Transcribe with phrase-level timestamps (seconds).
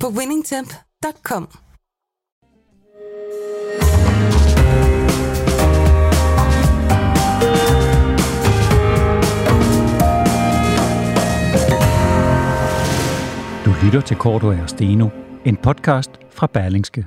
[0.00, 1.48] på winningtemp.com.
[13.64, 15.08] Du lytter til Korto og Steno,
[15.44, 17.06] en podcast fra Berlingske.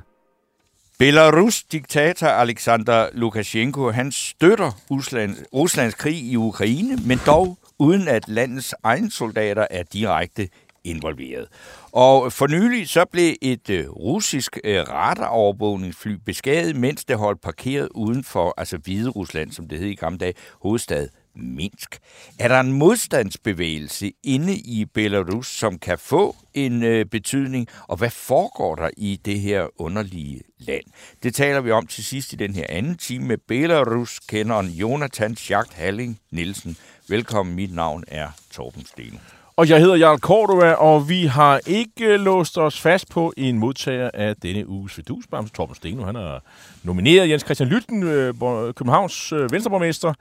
[0.98, 8.28] Belarus diktator Alexander Lukashenko, han støtter Rusland, Ruslands krig i Ukraine, men dog uden at
[8.28, 10.48] landets egne soldater er direkte
[10.84, 11.48] involveret.
[11.92, 17.88] Og for nylig så blev et øh, russisk øh, radarovervågningsfly beskadiget, mens det holdt parkeret
[17.94, 21.98] uden for altså Hvide Rusland, som det hed i gamle dage, hovedstad Minsk.
[22.38, 28.10] Er der en modstandsbevægelse inde i Belarus, som kan få en øh, betydning, og hvad
[28.10, 30.84] foregår der i det her underlige land?
[31.22, 35.72] Det taler vi om til sidst i den her anden time med Belarus-kenderen Jonathan Schacht
[35.72, 36.76] Halling Nielsen.
[37.08, 39.39] Velkommen, mit navn er Torben Steno.
[39.60, 44.10] Og jeg hedder Jarl Cordova, og vi har ikke låst os fast på en modtager
[44.14, 45.50] af denne uges Fedusbams.
[45.50, 46.42] Torben Steno, han har
[46.82, 48.34] nomineret Jens Christian Lytten, øh,
[48.74, 50.14] Københavns øh, venstreborgmester.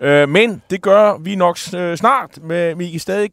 [0.00, 2.38] Øh, men det gør vi nok snart.
[2.42, 3.30] Men vi kan stadig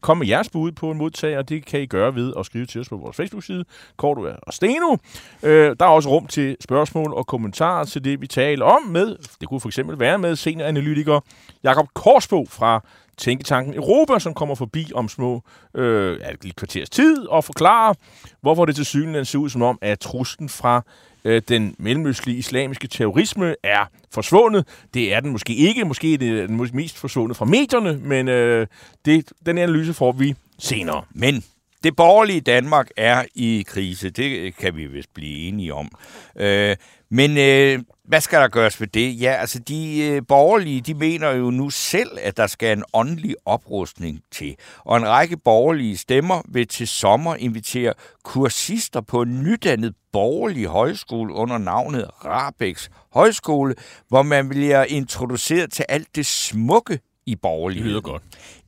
[0.00, 2.80] komme med jeres bud på en modtager, det kan I gøre ved at skrive til
[2.80, 3.64] os på vores Facebook-side,
[3.96, 4.96] Cordova og Steno.
[5.42, 9.16] Der er også rum til spørgsmål og kommentarer til det, vi taler om med.
[9.40, 11.20] Det kunne for eksempel være med senioranalytiker
[11.64, 12.82] Jakob Korsbo fra
[13.20, 15.42] Tænketanken Europa, som kommer forbi om små
[15.74, 17.94] øh, et kvarters tid og forklarer,
[18.40, 20.82] hvorfor det til synligheden ser ud som om, at truslen fra
[21.24, 24.66] øh, den mellemøstlige islamiske terrorisme er forsvundet.
[24.94, 25.84] Det er den måske ikke.
[25.84, 28.66] Måske er det den mest forsvundet fra medierne, men øh,
[29.04, 31.02] det, den analyse får vi senere.
[31.14, 31.44] Men
[31.84, 34.10] det borgerlige Danmark er i krise.
[34.10, 35.90] Det kan vi vist blive enige om.
[36.36, 36.76] Øh,
[37.10, 37.78] men øh,
[38.10, 39.20] hvad skal der gøres ved det?
[39.20, 43.34] Ja, altså de øh, borgerlige, de mener jo nu selv, at der skal en åndelig
[43.44, 44.56] oprustning til.
[44.78, 47.94] Og en række borgerlige stemmer vil til sommer invitere
[48.24, 53.74] kursister på en nydannet borgerlig højskole under navnet Rabex Højskole,
[54.08, 56.98] hvor man bliver introduceret til alt det smukke
[57.30, 57.84] i borgerlighed.
[57.84, 58.22] Det lyder godt.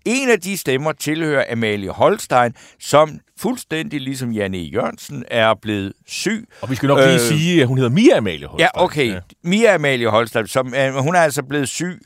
[0.04, 6.48] En af de stemmer tilhører Amalie Holstein, som fuldstændig ligesom Janne Jørgensen er blevet syg.
[6.60, 8.68] Og vi skal nok lige øh, sige, at hun hedder Mia Amalie Holstein.
[8.74, 9.12] Ja, okay.
[9.12, 9.18] Ja.
[9.42, 12.00] Mia Amalie Holstein, som, øh, hun er altså blevet syg,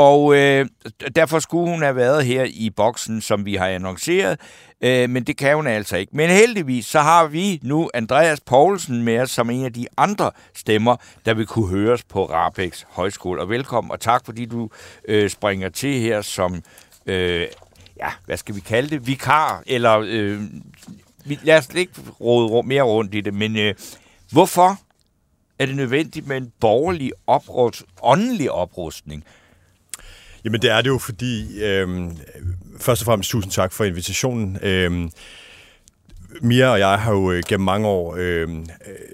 [0.00, 0.66] og øh,
[1.16, 4.40] derfor skulle hun have været her i boksen, som vi har annonceret,
[4.80, 6.16] øh, men det kan hun altså ikke.
[6.16, 10.30] Men heldigvis så har vi nu Andreas Poulsen med os som en af de andre
[10.54, 10.96] stemmer,
[11.26, 13.40] der vil kunne høres på Rapex Højskole.
[13.40, 14.70] Og velkommen, og tak fordi du
[15.08, 16.62] øh, springer til her som
[17.06, 17.46] øh,
[17.96, 20.40] ja, hvad skal vi kalde det, vikar, eller øh,
[21.24, 23.74] lad os ikke råde mere rundt i det, men øh,
[24.32, 24.78] hvorfor
[25.58, 29.24] er det nødvendigt med en borgerlig oprust, åndelig oprustning?
[30.44, 32.10] Jamen det er det jo, fordi øh,
[32.80, 34.58] først og fremmest tusind tak for invitationen.
[34.62, 35.10] Øh,
[36.42, 38.48] Mia og jeg har jo øh, gennem mange år øh,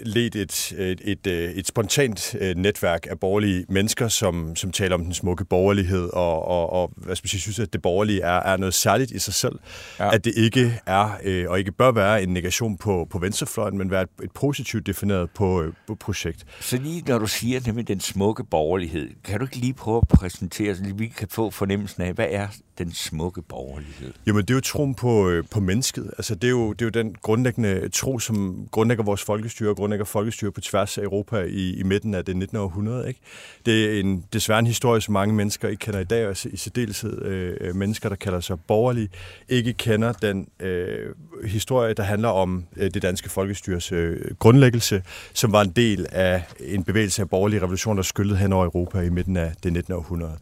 [0.05, 4.95] ledt et, et, et, øh, et spontant øh, netværk af borgerlige mennesker, som, som taler
[4.95, 8.21] om den smukke borgerlighed, og, og, og hvad skal man sige, synes, at det borgerlige
[8.21, 9.59] er, er noget særligt i sig selv.
[9.99, 10.13] Ja.
[10.13, 13.91] At det ikke er, øh, og ikke bør være en negation på, på venstrefløjen, men
[13.91, 16.45] være et, et positivt defineret på, på projekt.
[16.61, 19.97] Så lige når du siger det med den smukke borgerlighed, kan du ikke lige prøve
[19.97, 24.13] at præsentere, så vi kan få fornemmelsen af, hvad er den smukke borgerlighed?
[24.27, 26.11] Jamen, det er jo troen på, øh, på mennesket.
[26.17, 30.05] Altså, det er jo, det er jo den grundlæggende tro, som grundlægger vores folkestyre, grundlægger
[30.05, 32.57] folkestyre på tværs af Europa i, i midten af det 19.
[32.57, 33.07] århundrede.
[33.07, 33.19] Ikke?
[33.65, 36.57] Det er en, desværre en historie, som mange mennesker ikke kender i dag, og i
[36.57, 39.09] særdeleshed øh, mennesker, der kalder sig borgerlige,
[39.49, 41.15] ikke kender den øh,
[41.45, 45.03] historie, der handler om øh, det danske folkestyres øh, grundlæggelse,
[45.33, 48.99] som var en del af en bevægelse af borgerlige revolution, der skyllede hen over Europa
[48.99, 49.93] i midten af det 19.
[49.93, 50.37] århundrede.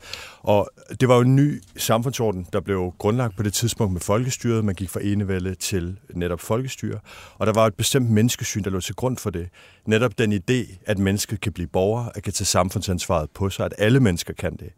[0.45, 0.69] Og
[0.99, 4.65] det var jo en ny samfundsorden, der blev grundlagt på det tidspunkt med folkestyret.
[4.65, 6.99] Man gik fra enevælde til netop folkestyre.
[7.37, 9.49] Og der var et bestemt menneskesyn, der lå til grund for det.
[9.85, 13.73] Netop den idé, at mennesket kan blive borger, at kan tage samfundsansvaret på sig, at
[13.77, 14.69] alle mennesker kan det.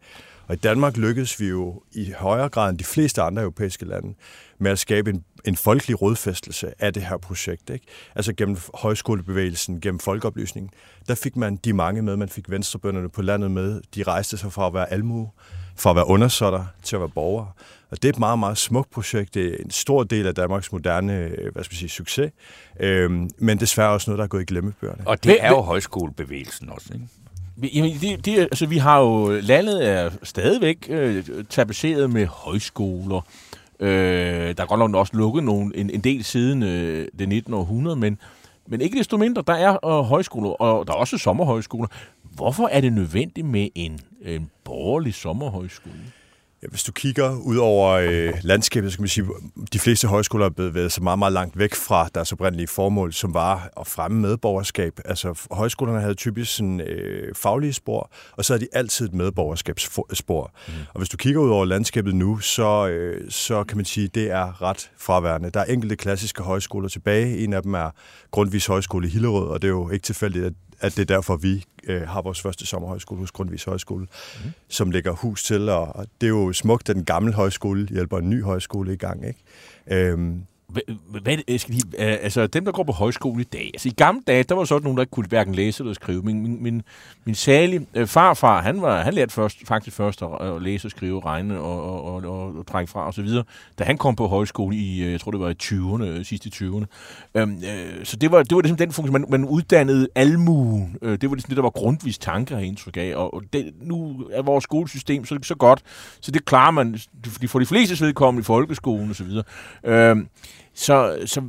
[0.46, 4.14] Og i Danmark lykkedes vi jo i højere grad end de fleste andre europæiske lande
[4.58, 7.70] med at skabe en, en folkelig rådfæstelse af det her projekt.
[7.70, 7.86] Ikke?
[8.14, 10.70] Altså gennem højskolebevægelsen, gennem folkeoplysningen,
[11.08, 13.80] der fik man de mange med, man fik venstrebønderne på landet med.
[13.94, 15.30] De rejste sig fra at være almue,
[15.78, 17.48] fra at være undersåtter til at være borgere.
[17.90, 19.34] Og det er et meget, meget smukt projekt.
[19.34, 22.32] Det er en stor del af Danmarks moderne øh, hvad skal man sige, succes.
[22.80, 25.02] Øhm, men desværre også noget, der er gået i glemmebøgerne.
[25.06, 27.06] Og det er jo højskolebevægelsen også, ikke?
[27.74, 33.20] Jamen, det, det, altså, vi har jo, landet er stadigvæk øh, tapetseret med højskoler.
[33.80, 33.88] Øh,
[34.56, 37.54] der er godt nok også lukket nogle, en, en del siden øh, det 19.
[37.54, 38.18] århundrede, men,
[38.66, 41.88] men ikke desto mindre, der er øh, højskoler, og der er også sommerhøjskoler.
[42.38, 45.94] Hvorfor er det nødvendigt med en, en borgerlig sommerhøjskole?
[46.62, 49.26] Ja, hvis du kigger ud over øh, landskabet, så kan man sige,
[49.62, 53.12] at de fleste højskoler er bevæget sig meget, meget langt væk fra deres oprindelige formål,
[53.12, 55.00] som var at fremme medborgerskab.
[55.04, 60.52] Altså, højskolerne havde typisk sådan, øh, faglige spor, og så havde de altid et medborgerskabsspor.
[60.68, 60.72] Mm.
[60.94, 64.14] Og hvis du kigger ud over landskabet nu, så, øh, så kan man sige, at
[64.14, 65.50] det er ret fraværende.
[65.50, 67.38] Der er enkelte klassiske højskoler tilbage.
[67.38, 67.90] En af dem er
[68.30, 71.36] Grundvis Højskole i Hillerød, og det er jo ikke tilfældigt, at at det er derfor,
[71.36, 74.06] vi øh, har vores første sommerhøjskole hos Grundvis Højskole,
[74.44, 74.50] mm.
[74.68, 78.30] som lægger hus til, og, det er jo smukt, at den gamle højskole hjælper en
[78.30, 79.26] ny højskole i gang.
[79.26, 79.40] Ikke?
[79.86, 83.92] Øhm, hvad, skal de, øh, altså dem, der går på højskole i dag, altså i
[83.96, 86.22] gamle dage, der var sådan nogen, der ikke kunne hverken læse eller skrive.
[86.22, 86.82] Min, min, min,
[87.24, 90.90] min særlige øh, farfar, han, var, han lærte først, faktisk først at, at læse og
[90.90, 93.28] skrive, regne og, og, og, og, og trække fra osv.,
[93.78, 96.50] da han kom på højskole i, øh, jeg tror det var i 20'erne, øh, sidste
[96.54, 96.84] 20'erne.
[97.34, 100.96] Øhm, øh, så det var, det var ligesom den funktion, man, man uddannede almuen.
[101.02, 103.12] Øh, det var ligesom det, der var grundvis tanker og indtryk af.
[103.16, 105.82] Og og det, nu er vores skolesystem så, så godt,
[106.20, 106.98] så det klarer man
[107.46, 109.30] for de fleste vedkommende i folkeskolen osv.
[109.84, 110.28] Øhm,
[110.78, 111.40] så, så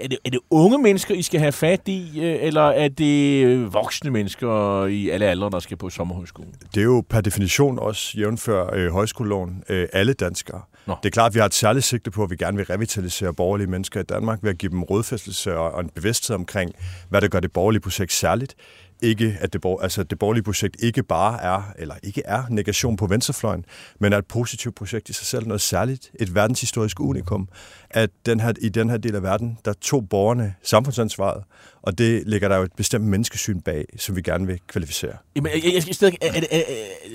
[0.00, 3.72] er, det, er det unge mennesker, I skal have fat i, øh, eller er det
[3.72, 6.48] voksne mennesker i alle aldre, der skal på sommerhøjskole?
[6.74, 10.60] Det er jo per definition også jævnfør øh, højskoleloven øh, alle danskere.
[10.86, 10.96] Nå.
[11.02, 13.34] Det er klart, at vi har et særligt sigte på, at vi gerne vil revitalisere
[13.34, 16.72] borgerlige mennesker i Danmark ved at give dem rådfæstelse og en bevidsthed omkring,
[17.08, 18.56] hvad der gør det borgerlige projekt særligt
[19.02, 23.06] ikke, at det, altså det borgerlige projekt ikke bare er, eller ikke er negation på
[23.06, 23.64] venstrefløjen,
[23.98, 27.48] men er et positivt projekt i sig selv, noget særligt, et verdenshistorisk unikum,
[27.90, 31.42] at den her, i den her del af verden, der tog borgerne samfundsansvaret,
[31.82, 35.12] og det ligger der jo et bestemt menneskesyn bag, som vi gerne vil kvalificere.
[35.36, 36.62] Jamen, jeg, jeg, jeg, stadig, er, er, er,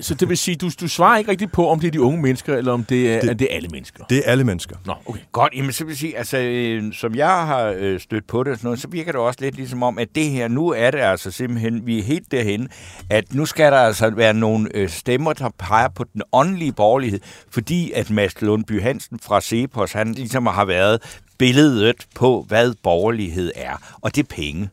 [0.00, 2.22] så det vil sige, du, du svarer ikke rigtigt på, om det er de unge
[2.22, 4.04] mennesker, eller om det er, det, er det alle mennesker?
[4.04, 4.76] Det er alle mennesker.
[4.86, 5.20] Nå, okay.
[5.32, 8.66] Godt, jamen så vil sige, altså, øh, som jeg har øh, stødt på det, sådan
[8.66, 11.30] noget, så virker det også lidt ligesom om, at det her, nu er det altså
[11.30, 12.68] simpelthen, vi er helt derhen,
[13.10, 17.20] at nu skal der altså være nogle øh, stemmer, der peger på den åndelige borgerlighed,
[17.50, 21.02] fordi at Mads Lundby Hansen fra Cepos, han ligesom har været
[21.38, 23.96] billedet på, hvad borgerlighed er.
[24.00, 24.68] Og det er penge.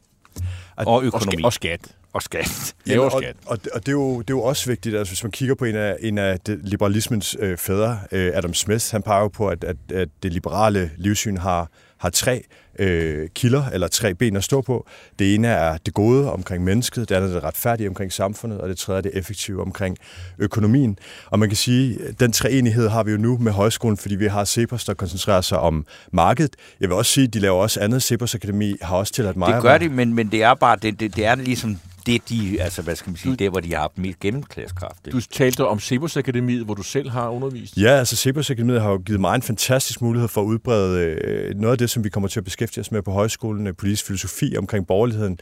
[0.78, 1.44] Og økonomi.
[1.44, 1.82] Og skat.
[2.14, 2.74] Og skat.
[2.88, 5.24] Ja, og, og, og, og det, er jo, det er jo også vigtigt, altså hvis
[5.24, 9.02] man kigger på en af, en af det, liberalismens øh, fædre, øh, Adam Smith, han
[9.02, 11.70] peger jo på, at, at, at det liberale livssyn har,
[12.04, 12.44] har tre
[12.80, 14.88] øh, kilder, eller tre ben at stå på.
[15.20, 18.70] Det ene er det gode omkring mennesket, det andet er det retfærdige omkring samfundet, og
[18.70, 19.98] det tredje er det effektive omkring
[20.40, 20.98] økonomien.
[21.26, 24.28] Og man kan sige, at den treenighed har vi jo nu med højskolen, fordi vi
[24.28, 26.56] har Cepos, der koncentrerer sig om markedet.
[26.80, 28.04] Jeg vil også sige, at de laver også andet.
[28.04, 29.54] Cepos Akademi har også til at mig.
[29.54, 32.62] Det gør de, men, men det er bare, det, det, det er ligesom det de,
[32.62, 34.98] altså hvad skal man sige, det hvor de har haft mest gennemklasskraft.
[35.12, 37.78] Du talte om Cepos Akademiet, hvor du selv har undervist.
[37.78, 41.56] Ja, altså Cepos Akademiet har jo givet mig en fantastisk mulighed for at udbrede øh,
[41.56, 44.06] noget af det, som vi kommer til at beskæftige os med på højskolen, øh, politisk
[44.06, 45.38] filosofi omkring borgerligheden,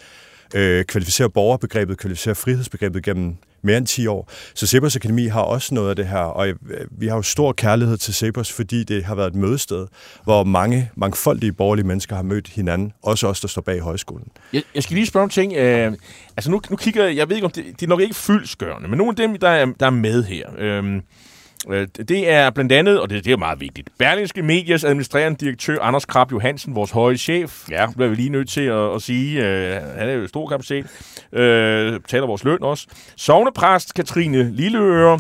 [0.56, 4.32] øh, kvalificere borgerbegrebet, kvalificere frihedsbegrebet gennem mere end 10 år.
[4.56, 6.56] Så Cepos Akademi har også noget af det her, og øh,
[6.92, 9.88] vi har jo stor kærlighed til Cepos, fordi det har været et mødested,
[10.24, 14.28] hvor mange mangfoldige borgerlige mennesker har mødt hinanden, også os, der står bag højskolen.
[14.54, 15.54] Jeg, jeg skal lige spørge om ting.
[15.54, 15.94] Øh,
[16.38, 18.88] altså nu, nu kigger jeg, jeg ved ikke om det, det er nok ikke fyldskørende,
[18.88, 21.02] men nogle af dem, der er, der er med her, Øh,
[22.08, 26.06] det er blandt andet, og det, det er meget vigtigt, Berlingske Medias administrerende direktør Anders
[26.06, 29.98] Krab Johansen, vores høje chef, ja, bliver vi lige nødt til at, at sige, uh,
[29.98, 30.86] han er jo stor kapacitet,
[31.32, 31.40] uh,
[32.08, 32.88] taler vores løn også.
[33.16, 35.20] Sovnepræst Katrine Lilleøre,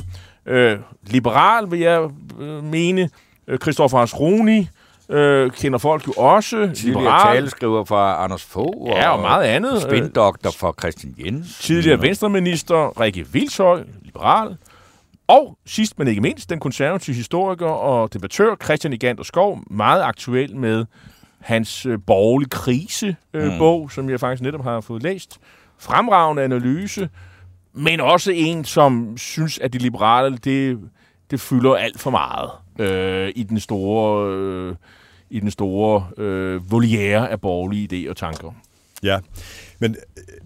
[0.51, 2.01] uh, liberal vil jeg
[2.39, 3.09] uh, mene,
[3.47, 4.67] uh, Christoffer Asroni,
[5.11, 6.69] øh, kender folk jo også.
[6.75, 8.87] Tidligere taleskriver fra Anders Fogh.
[8.87, 9.81] Ja, og, og meget andet.
[9.81, 11.59] Spindoktor for Christian Jens.
[11.59, 14.57] Tidligere venstreminister Rikke Vilshøj, liberal.
[15.31, 20.55] Og sidst men ikke mindst, den konservative historiker og debattør Christian Igander Skov, meget aktuel
[20.55, 20.85] med
[21.39, 23.89] hans øh, borgerlige krise-bog, mm.
[23.89, 25.39] som jeg faktisk netop har fået læst.
[25.77, 27.09] Fremragende analyse,
[27.73, 30.79] men også en, som synes, at de liberale, det,
[31.31, 34.75] det fylder alt for meget øh, i den store, øh,
[35.29, 38.51] i den store øh, voliere af borgerlige idéer og tanker.
[39.03, 39.19] Ja,
[39.79, 39.95] men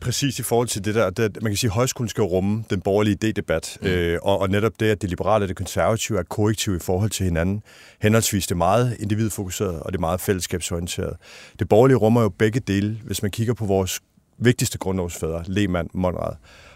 [0.02, 2.82] præcis i forhold til det der, det, man kan sige, at højskolen skal rumme den
[2.82, 3.88] borgerlige idédebat, mm.
[3.88, 7.10] øh, og, og netop det, at det liberale og det konservative er korrektiv i forhold
[7.10, 7.64] til hinanden.
[8.02, 11.16] Henholdsvis det meget individfokuseret og det meget fællesskabsorienteret.
[11.60, 14.00] Det borgerlige rummer jo begge dele, hvis man kigger på vores
[14.38, 16.36] vigtigste grundlovsfædre, Lehmann, Monrad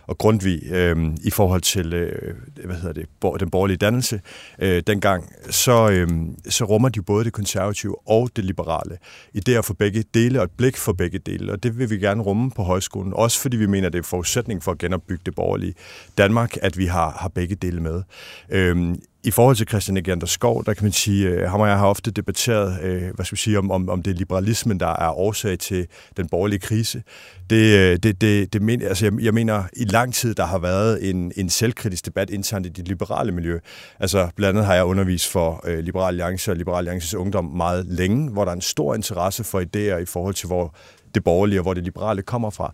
[0.09, 2.35] og Grundtvig øh, i forhold til øh,
[2.65, 4.21] hvad hedder det, den borgerlige dannelse
[4.59, 6.07] øh, dengang, så, øh,
[6.49, 8.97] så rummer de både det konservative og det liberale.
[9.33, 11.89] i det at for begge dele og et blik for begge dele, og det vil
[11.89, 13.13] vi gerne rumme på højskolen.
[13.13, 15.73] Også fordi vi mener, det er forudsætning for at genopbygge det borgerlige
[16.17, 18.03] Danmark, at vi har, har begge dele med.
[18.49, 21.77] Øh, i forhold til Christian Egander Skov, der kan man sige, at ham og jeg
[21.77, 24.87] har ofte debatteret, øh, hvad skal vi sige, om, om, om det er liberalismen, der
[24.87, 27.03] er årsag til den borgerlige krise.
[27.49, 30.59] Det, øh, det, det, det men, altså jeg, jeg mener, i lang tid, der har
[30.59, 33.59] været en, en selvkritisk debat internt i det liberale miljø.
[33.99, 37.85] Altså blandt andet har jeg undervist for øh, Liberal Alliance og Liberal Alliances Ungdom meget
[37.85, 40.75] længe, hvor der er en stor interesse for idéer i forhold til, hvor
[41.15, 42.73] det borgerlige og hvor det liberale kommer fra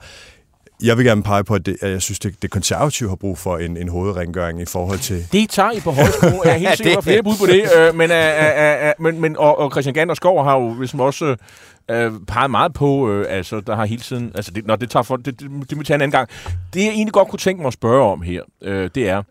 [0.84, 3.38] jeg vil gerne pege på, at, det, at jeg synes, det, det konservative har brug
[3.38, 5.28] for en, en hovedrengøring i forhold til...
[5.32, 6.40] Det tager I på højskole.
[6.46, 7.70] Jeg er helt sikker på flere bud på det.
[7.78, 11.36] Øh, men, øh, øh, men, men, og, og Christian Gander Skov har jo ligesom også
[11.92, 14.32] øh, peget meget på, øh, altså der har hele tiden...
[14.36, 16.30] Altså det, når det tager for, det, det, det, det vil tage en anden gang.
[16.74, 19.24] Det jeg egentlig godt kunne tænke mig at spørge om her, øh, det er,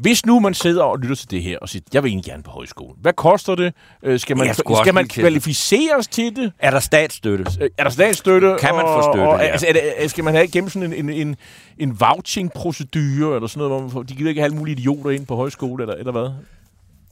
[0.00, 2.42] hvis nu man sidder og lytter til det her og siger, jeg vil egentlig gerne
[2.42, 2.94] på højskole.
[3.00, 3.74] Hvad koster det?
[4.02, 6.52] Øh, skal man, skal man kvalificeres til det?
[6.58, 7.44] Er der statsstøtte?
[7.60, 8.56] Øh, er der statsstøtte?
[8.60, 9.44] Kan man få støtte, og, og, ja.
[9.44, 11.36] altså, er det, Skal man have igennem sådan en, en, en,
[11.78, 15.26] en vouching-procedure, eller sådan noget, hvor man, de gider ikke have alle mulige idioter ind
[15.26, 16.30] på højskole, eller, eller hvad?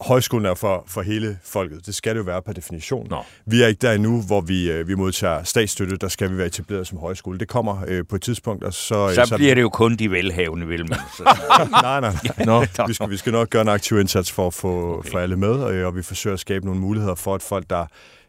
[0.01, 1.87] Højskolen er for, for hele folket.
[1.87, 3.07] Det skal det jo være per definition.
[3.11, 3.25] Nå.
[3.47, 5.97] Vi er ikke der endnu, hvor vi, øh, vi modtager statsstøtte.
[5.97, 7.39] Der skal vi være etableret som højskole.
[7.39, 8.65] Det kommer øh, på et tidspunkt.
[8.65, 10.99] Og så, så, så bliver det jo kun de velhavende, vil man.
[11.71, 12.13] nej, nej.
[12.45, 15.11] Nå, vi, skal, vi skal nok gøre en aktiv indsats for at få okay.
[15.11, 17.87] for alle med, og, og vi forsøger at skabe nogle muligheder for, at folk, der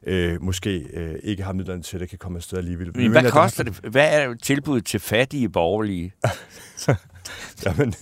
[0.07, 2.97] øh, måske øh, ikke har midlerne til det, kan komme afsted alligevel.
[2.97, 3.73] Men hvad koster det?
[3.73, 6.13] Hvad er tilbuddet til fattige borgerlige?
[7.65, 7.93] Jamen,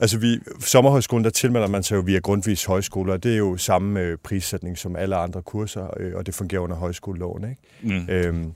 [0.00, 3.56] Altså, vi, sommerhøjskolen, der tilmelder man sig jo via Grundtvigs højskoler, og det er jo
[3.56, 8.00] samme øh, prissætning som alle andre kurser, øh, og det fungerer under højskoleloven, ikke?
[8.00, 8.08] Mm.
[8.08, 8.52] Øhm,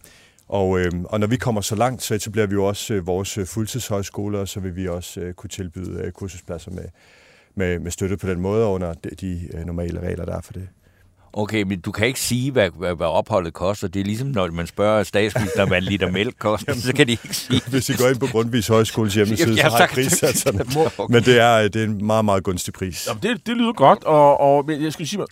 [0.49, 3.39] og, øh, og når vi kommer så langt, så etablerer vi jo også øh, vores
[3.39, 6.85] øh, fuldtidshøjskoler, og så vil vi også øh, kunne tilbyde øh, kursuspladser med,
[7.55, 10.53] med, med støtte på den måde, under de, de øh, normale regler, der er for
[10.53, 10.69] det.
[11.37, 13.89] Okay, men du kan ikke sige, hvad, hvad, hvad opholdet koster.
[13.89, 17.07] Det er ligesom, når man spørger statsministeren, hvad en liter mælk koster, Jamen, så kan
[17.07, 20.61] de ikke sige Hvis I går ind på Grundvis Højskoles hjemmeside, så har prissatserne.
[20.99, 21.15] Okay.
[21.15, 23.07] Men det er, det er en meget, meget gunstig pris.
[23.09, 25.25] Jamen, det, det lyder godt, og, og jeg skal sige,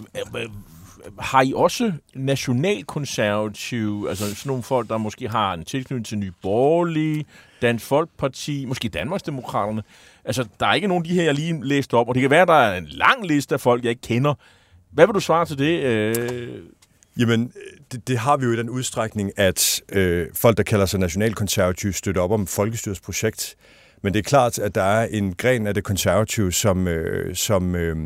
[1.19, 6.33] har I også nationalkonservative, altså sådan nogle folk, der måske har en tilknytning til Nye
[6.43, 7.25] Borgerlige,
[7.63, 9.83] Dansk Folkeparti, måske Danmarksdemokraterne?
[10.25, 12.31] Altså, der er ikke nogen af de her, jeg lige læste op, og det kan
[12.31, 14.35] være, der er en lang liste af folk, jeg ikke kender,
[14.93, 15.83] hvad vil du svare til det?
[15.83, 16.63] Øh...
[17.19, 17.53] Jamen,
[17.93, 21.93] det, det har vi jo i den udstrækning, at øh, folk, der kalder sig nationalkonservative,
[21.93, 23.57] støtter op om Folkestyrets projekt.
[24.03, 27.75] Men det er klart, at der er en gren af det konservative, som, øh, som
[27.75, 27.97] øh,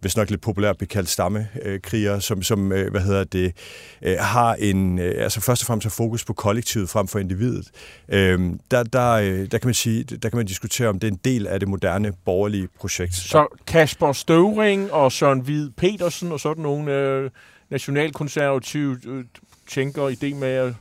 [0.00, 3.56] hvis nok lidt populært bliver kaldt stammekriger, som, som øh, hvad hedder det,
[4.02, 7.70] øh, har en, øh, altså først og fremmest har fokus på kollektivet frem for individet.
[8.08, 8.40] Øh,
[8.70, 11.20] der, der, øh, der, kan man sige, der kan man diskutere, om det er en
[11.24, 13.14] del af det moderne borgerlige projekt.
[13.14, 17.30] Så Kasper Støvring og Søren Hvid Petersen og sådan nogle øh,
[17.70, 19.24] nationalkonservative øh,
[19.68, 20.74] tænker, idé med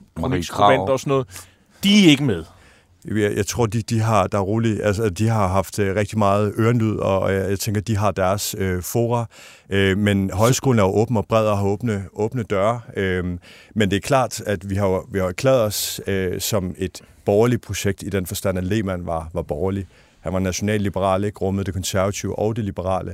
[0.89, 1.27] og sådan noget,
[1.83, 2.43] de er ikke med.
[3.05, 6.17] Jeg, jeg tror, de, de har, der er roligt, altså, de har haft øh, rigtig
[6.17, 9.25] meget ørenlyd, og jeg, jeg tænker, de har deres øh, fora.
[9.69, 12.81] Øh, men højskolen er jo åben og bred og har åbne, åbne døre.
[12.97, 13.23] Øh,
[13.75, 17.61] men det er klart, at vi har, vi har erklæret os øh, som et borgerligt
[17.61, 19.87] projekt i den forstand, at Lehmann var, var borgerlig.
[20.21, 23.13] Han var nationalliberal, ikke rummet det konservative og det liberale,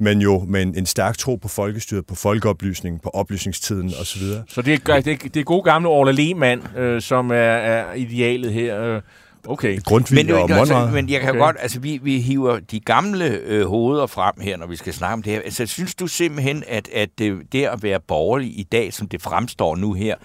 [0.00, 4.22] men jo med en, en stærk tro på folkestyret, på folkeoplysning, på oplysningstiden osv.
[4.48, 7.94] Så det er, det, er, det er gode gamle Orla Lehmann, øh, som er, er
[7.94, 8.82] idealet her.
[8.82, 9.02] Øh.
[9.48, 9.80] Okay.
[9.80, 11.38] Grundtvig men, og altså, men jeg kan okay.
[11.38, 15.12] godt, altså vi, vi hiver de gamle øh, hoveder frem her, når vi skal snakke
[15.12, 15.40] om det her.
[15.40, 19.22] Altså synes du simpelthen, at, at det, det at være borgerlig i dag, som det
[19.22, 20.16] fremstår nu her,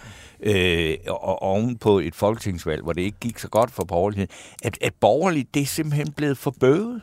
[0.43, 4.29] øh, og oven på et folketingsvalg, hvor det ikke gik så godt for borgerligheden,
[4.63, 7.01] at, at borgerligt, det er simpelthen blevet forbøvet?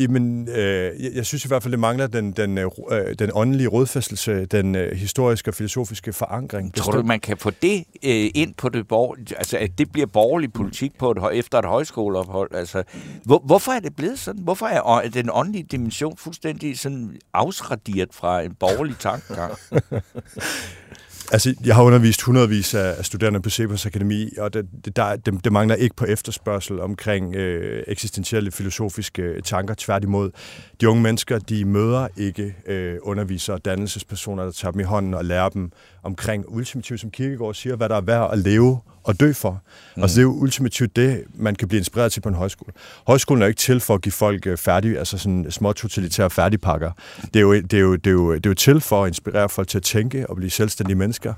[0.00, 2.70] Jamen, øh, jeg, jeg synes i hvert fald, det mangler den, den, øh,
[3.18, 6.74] den åndelige rådfæstelse, den øh, historiske og filosofiske forankring.
[6.74, 10.06] Tror du, man kan få det øh, ind på det borgerlige, altså at det bliver
[10.06, 12.54] borgerlig politik på et, efter et højskoleophold?
[12.54, 12.82] Altså,
[13.24, 14.42] hvor, hvorfor er det blevet sådan?
[14.42, 19.54] Hvorfor er den åndelige dimension fuldstændig sådan afsraderet fra en borgerlig tankegang?
[21.32, 25.44] Altså, jeg har undervist hundredvis af studerende på Cepos Akademi, og det, det, der, det,
[25.44, 29.74] det mangler ikke på efterspørgsel omkring øh, eksistentielle filosofiske øh, tanker.
[29.78, 30.30] Tværtimod,
[30.80, 35.14] de unge mennesker, de møder ikke øh, undervisere og dannelsespersoner, der tager dem i hånden
[35.14, 35.70] og lærer dem
[36.08, 39.60] omkring ultimativt, som Kirkegaard siger, hvad der er værd at leve og dø for.
[39.96, 40.02] Mm.
[40.02, 42.72] Altså det er jo ultimativt det, man kan blive inspireret til på en højskole.
[43.06, 46.90] Højskolen er ikke til for at give folk øh, færdige, altså sådan små totalitære færdigpakker.
[47.34, 49.08] Det er, jo, det, er jo, det, er jo, det er jo til for at
[49.08, 51.34] inspirere folk til at tænke og blive selvstændige mennesker,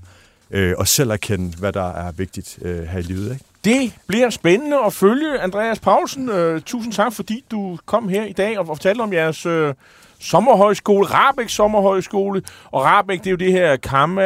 [0.50, 3.32] øh, og selv erkende, hvad der er vigtigt øh, her i livet.
[3.32, 3.44] Ikke?
[3.64, 5.40] Det bliver spændende at følge.
[5.40, 9.46] Andreas Paulsen, øh, tusind tak, fordi du kom her i dag og fortalte om jeres
[9.46, 9.74] øh,
[10.20, 12.42] sommerhøjskole, Rabeck Sommerhøjskole.
[12.72, 14.22] Og Rabeck, det er jo det her kamma...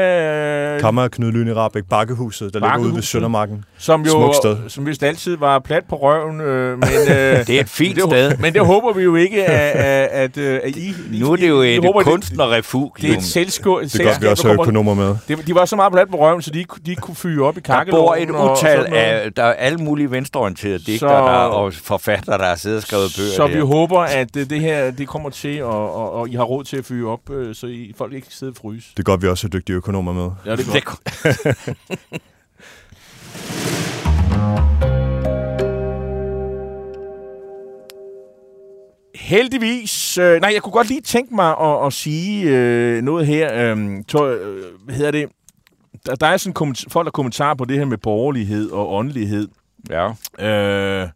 [0.74, 3.10] Øh, Kammer Knud Lyne Rabeck, Bakkehuset, der ligger ude ved Bakkehuset.
[3.10, 3.64] Søndermarken.
[3.78, 4.56] som jo Smukt sted.
[4.68, 6.40] som vist altid var plat på røven.
[6.40, 8.36] Øh, men, øh, Det er et fint det, sted.
[8.38, 10.94] Men det håber vi jo ikke, at, at, at, øh, at I...
[11.20, 12.92] Nu er det jo I et håber, kunstnerrefugium.
[13.00, 15.16] Det er et selskab, Det godt, vi også har økonomer med.
[15.28, 17.60] Det, de var så meget plat på røven, så de, de kunne fyre op i
[17.60, 18.28] Der kakkeloven.
[18.28, 22.44] bor et og utal af, der er alle mulige venstreorienterede digter der, og forfattere, der
[22.44, 23.64] har siddet og skrevet bøger Så vi der.
[23.64, 26.76] håber, at øh, det her det kommer til, og, og, og I har råd til
[26.76, 28.90] at fyre op, øh, så I, folk ikke kan sidde og fryse.
[28.90, 30.30] Det er godt, vi også har dygtige økonomer med.
[30.46, 32.22] Ja, det er godt.
[39.14, 40.18] Heldigvis.
[40.18, 43.74] Øh, nej, jeg kunne godt lige tænke mig at, at sige øh, noget her.
[43.76, 45.28] Øh, to, øh, hvad hedder det?
[46.06, 49.48] Der, der er sådan folk, der kommentarer på det her med borgerlighed og åndelighed.
[49.90, 50.08] Ja.
[50.38, 51.08] Øh,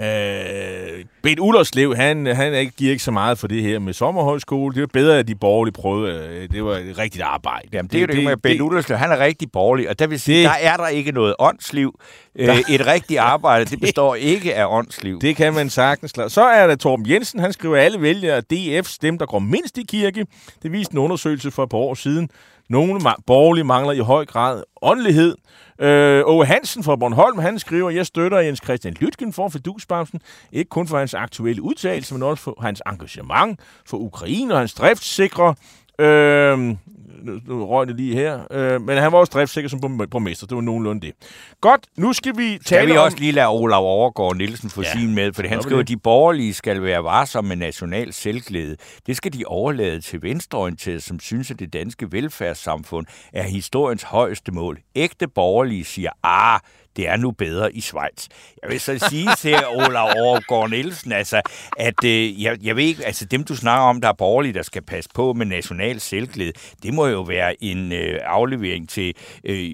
[0.00, 3.92] øh, Bent Ullerslev, han, han er ikke, giver ikke så meget for det her med
[3.92, 4.74] sommerhøjskole.
[4.74, 6.28] Det er bedre, at de borgerlige prøvede.
[6.28, 7.68] øh, Det var et rigtigt arbejde.
[7.72, 8.98] Jamen, det er jo det, det med Bent Udderslev.
[8.98, 12.00] Han er rigtig borgerlig, og der vil sige, Det- der er der ikke noget åndsliv.
[12.38, 15.20] Øh, et rigtigt arbejde, det består ikke af åndsliv.
[15.20, 16.30] Det kan man sagtens klare.
[16.30, 17.40] Så er der Torben Jensen.
[17.40, 20.26] Han skriver, at alle vælgere DF's dem, der går mindst i kirke.
[20.62, 22.28] Det viste en undersøgelse for et par år siden.
[22.68, 25.34] Nogle borgerlige mangler i høj grad åndelighed.
[25.80, 30.20] Øh, Ove Hansen fra Bornholm, han skriver, jeg støtter Jens Christian Lytgen for Fidusbamsen,
[30.52, 34.74] ikke kun for hans aktuelle udtalelse, men også for hans engagement for Ukraine og hans
[34.74, 35.54] driftssikre.
[35.98, 36.74] Øh,
[37.22, 38.40] nu, nu røg det lige her.
[38.50, 40.46] Øh, men han var også driftssikker som borg- borgmester.
[40.46, 41.12] Det var nogenlunde det.
[41.60, 43.04] Godt, nu skal vi tale Skal vi om...
[43.04, 45.96] også lige lade Olav Overgaard Nielsen få Ja, sin med, fordi han skriver, at de
[45.96, 48.76] borgerlige skal være varsomme med national selvglæde.
[49.06, 54.52] Det skal de overlade til venstreorienterede, som synes, at det danske velfærdssamfund er historiens højeste
[54.52, 54.78] mål.
[54.94, 56.60] Ægte borgerlige siger, ah,
[56.98, 58.26] det er nu bedre i Schweiz.
[58.62, 61.42] Jeg vil så sige til Ola Overgaard Nielsen, altså,
[61.76, 64.62] at øh, jeg, jeg ved ikke, altså dem du snakker om, der er borgerlige, der
[64.62, 66.52] skal passe på med national selvglæde,
[66.82, 69.14] det må jo være en øh, aflevering til
[69.44, 69.70] øh,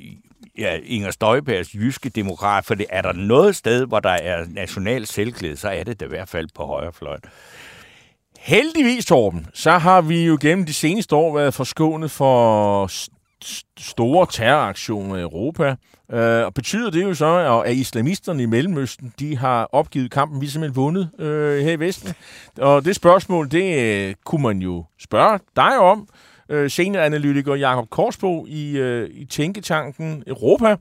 [0.58, 5.06] ja, Inger Støjbergs jyske demokrat, for det er der noget sted, hvor der er national
[5.06, 7.22] selvglæde, så er det da i hvert fald på højrefløjen.
[8.38, 13.14] Heldigvis, Torben, så har vi jo gennem de seneste år været forskånet for st-
[13.78, 15.76] store terroraktioner i Europa.
[16.14, 20.46] Øh, og betyder det jo så, at islamisterne i Mellemøsten, de har opgivet kampen, vi
[20.46, 22.12] har simpelthen vundet øh, her i Vesten?
[22.58, 26.08] Og det spørgsmål, det øh, kunne man jo spørge dig om.
[26.48, 30.76] Øh, senioranalytiker Jakob Korsbo i, øh, i Tænketanken Europa.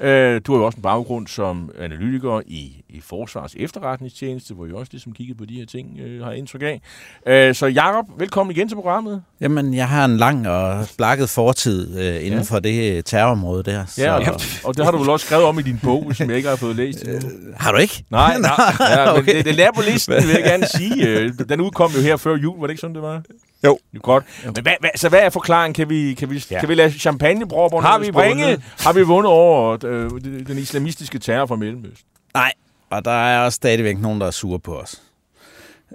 [0.00, 4.74] Øh, du har jo også en baggrund som analytiker i, i Forsvars efterretningstjeneste, hvor jeg
[4.74, 6.80] også ligesom kiggede på de her ting, øh, har indtryk af.
[7.26, 9.22] Øh, så Jakob, velkommen igen til programmet.
[9.40, 12.40] Jamen, jeg har en lang og blakket fortid øh, inden Ja.
[12.40, 13.86] for det øh, terrorområde der.
[13.86, 16.28] Så, Ja, og, og det har du vel også skrevet om i din bog, som
[16.28, 17.30] jeg ikke har fået læst endnu.
[17.56, 18.04] Har du ikke?
[18.10, 18.50] Nej, nej,
[18.90, 19.36] ja, men okay.
[19.36, 21.08] det, det er på listen, vil jeg gerne sige.
[21.08, 23.22] Øh, Den udkom jo her før jul, var det ikke sådan, det var?
[23.64, 23.78] Jo.
[23.94, 24.24] Jo, godt.
[24.44, 25.74] Men hvad, hvad, så hvad er forklaringen?
[25.74, 26.60] Kan vi, kan vi, ja.
[26.60, 28.44] Kan vi lade champagnebrødrene Har vi springe?
[28.44, 28.62] vundet?
[28.78, 30.10] Har vi vundet over øh,
[30.46, 32.08] den islamistiske terror fra Mellemøsten?
[32.34, 32.52] Nej,
[32.90, 35.02] og der er også stadigvæk nogen, der er sure på os.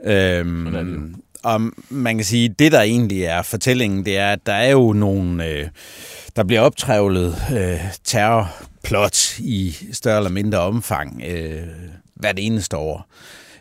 [0.03, 1.01] Øhm, er det jo.
[1.43, 4.93] og man kan sige, det der egentlig er fortællingen, det er, at der er jo
[4.93, 5.67] nogle, øh,
[6.35, 11.63] der bliver optrævlet øh, terrorplot i større eller mindre omfang øh,
[12.15, 13.07] hvert eneste år.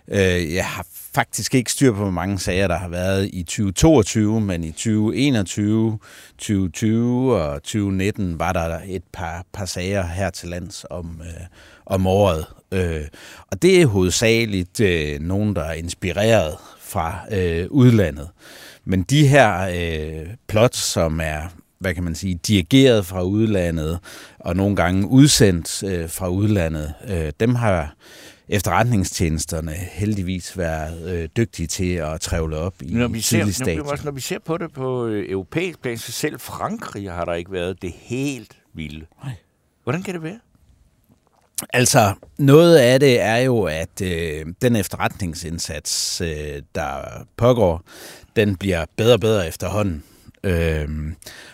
[0.09, 4.41] Øh, jeg har faktisk ikke styr på, hvor mange sager, der har været i 2022,
[4.41, 5.99] men i 2021,
[6.39, 11.47] 2020 og 2019 var der et par, par sager her til lands om, øh,
[11.87, 12.47] om året.
[12.73, 13.05] Øh,
[13.51, 18.29] og det er hovedsageligt øh, nogen, der er inspireret fra øh, udlandet.
[18.85, 21.43] Men de her øh, plots, som er
[21.79, 23.99] hvad kan man sige, dirigeret fra udlandet,
[24.39, 27.95] og nogle gange udsendt øh, fra udlandet, øh, dem har
[28.49, 34.05] efterretningstjenesterne heldigvis været øh, dygtige til at trævle op i Når vi, ser, tidlig når,
[34.05, 37.53] når vi ser på det på øh, europæisk plan, så selv Frankrig har der ikke
[37.53, 39.07] været det helt vilde.
[39.25, 39.33] Nej.
[39.85, 40.39] Hvordan kan det være?
[41.73, 47.01] Altså, noget af det er jo, at øh, den efterretningsindsats, øh, der
[47.37, 47.83] pågår,
[48.37, 50.03] den bliver bedre og bedre efterhånden.
[50.45, 50.89] Øh,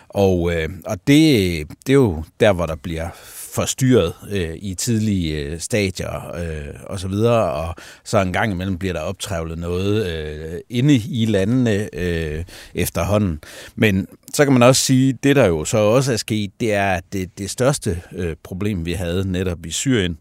[0.09, 3.09] og øh, og det, det er jo der, hvor der bliver
[3.53, 8.77] forstyrret øh, i tidlige øh, stadier øh, og så videre, og så en gang imellem
[8.77, 12.43] bliver der optrævlet noget øh, inde i landene øh,
[12.75, 13.39] efterhånden.
[13.75, 16.93] Men så kan man også sige, det der jo så også er sket, det er,
[16.93, 20.17] at det, det største øh, problem, vi havde netop i Syrien,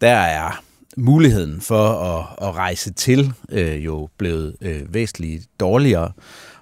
[0.00, 0.62] der er
[0.96, 6.12] muligheden for at, at rejse til øh, jo blevet øh, væsentligt dårligere,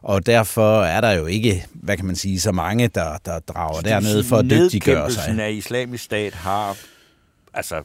[0.02, 3.80] og derfor er der jo ikke, hvad kan man sige, så mange, der, der drager
[3.80, 5.40] dernede for at dygtiggøre sig.
[5.40, 6.76] Af islamisk stat har
[7.54, 7.82] altså.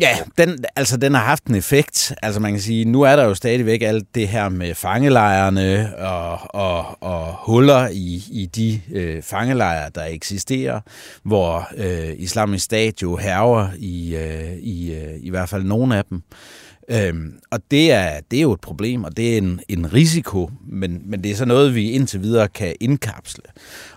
[0.00, 2.14] Ja, den, altså den har haft en effekt.
[2.22, 6.38] Altså man kan sige, nu er der jo stadigvæk alt det her med fangelejrene og,
[6.54, 10.80] og, og huller i, i de øh, fangelejre, der eksisterer,
[11.22, 16.04] hvor øh, islamisk stat jo herver i, øh, i, øh, i hvert fald nogle af
[16.04, 16.22] dem.
[16.92, 20.50] Øhm, og det er, det er jo et problem, og det er en, en risiko,
[20.68, 23.42] men, men det er så noget, vi indtil videre kan indkapsle.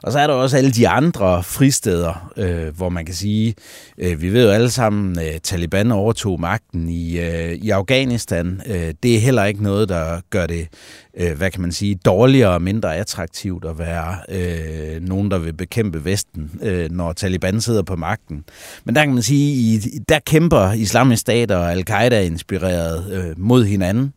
[0.03, 3.55] Og så er der også alle de andre fristeder, øh, hvor man kan sige,
[3.97, 8.61] øh, vi ved jo alle sammen, at øh, Taliban overtog magten i, øh, i Afghanistan.
[8.67, 10.67] Øh, det er heller ikke noget, der gør det
[11.17, 15.53] øh, hvad kan man sige, dårligere og mindre attraktivt at være øh, nogen, der vil
[15.53, 18.43] bekæmpe Vesten, øh, når Taliban sidder på magten.
[18.85, 23.65] Men der kan man sige, i, der kæmper islamisk stat og al-Qaida inspireret øh, mod
[23.65, 24.13] hinanden.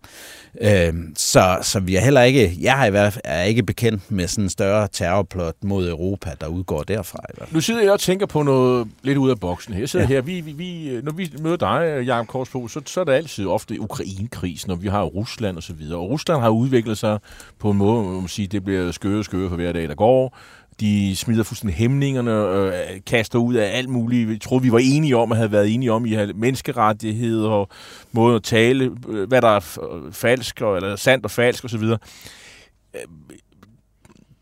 [0.60, 4.10] Øh, så, så vi er heller ikke, jeg har i hvert fald, er ikke bekendt
[4.10, 7.18] med sådan en større terrorplot mod Europa, der udgår derfra.
[7.28, 7.54] I hvert fald.
[7.54, 9.80] Nu sidder jeg og tænker på noget lidt ud af boksen her.
[9.80, 10.14] Jeg sidder ja.
[10.14, 13.46] her, vi, vi, vi, når vi møder dig, Jacob Korsbo, så, så er det altid
[13.46, 15.98] ofte Ukraine-krisen, og vi har Rusland og så videre.
[15.98, 17.18] Og Rusland har udviklet sig
[17.58, 20.38] på en måde, man sige, det bliver skøre og skøre for hver dag, der går.
[20.80, 24.30] De smider fuldstændig hæmningerne, øh, kaster ud af alt muligt.
[24.30, 27.68] Jeg tror, vi var enige om, at havde været enige om i menneskerettigheder og
[28.12, 31.82] måde at tale, øh, hvad der er falsk, eller sandt og falsk osv.
[31.82, 31.96] Øh,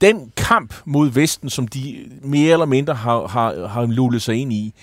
[0.01, 4.53] den kamp mod Vesten, som de mere eller mindre har, har, har lullet sig ind
[4.53, 4.75] i,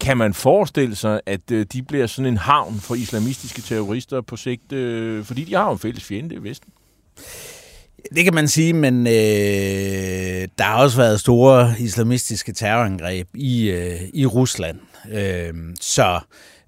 [0.00, 4.36] kan man forestille sig, at øh, de bliver sådan en havn for islamistiske terrorister på
[4.36, 6.72] sigt, øh, fordi de har jo en fælles fjende i Vesten?
[8.14, 14.00] Det kan man sige, men øh, der har også været store islamistiske terrorangreb i, øh,
[14.14, 14.78] i Rusland.
[15.12, 16.20] Øh, så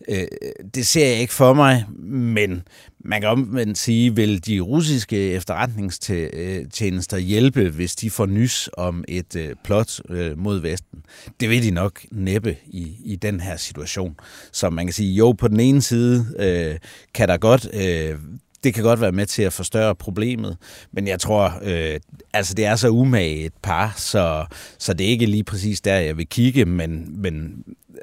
[0.09, 0.27] øh,
[0.75, 2.63] det ser jeg ikke for mig, men
[3.05, 9.37] man kan omvendt sige, vil de russiske efterretningstjenester hjælpe, hvis de får nys om et
[9.37, 10.99] øh, plot øh, mod Vesten?
[11.41, 14.17] Det vil de nok næppe i, i den her situation.
[14.53, 16.79] Så man kan sige, jo, på den ene side øh,
[17.15, 18.19] kan der godt øh,
[18.65, 20.57] det kan godt være med til at forstørre problemet,
[20.93, 22.01] men jeg tror, øh,
[22.33, 24.47] altså det er så umage et par, så,
[24.79, 28.01] så det er ikke lige præcis der, jeg vil kigge, men, men øh,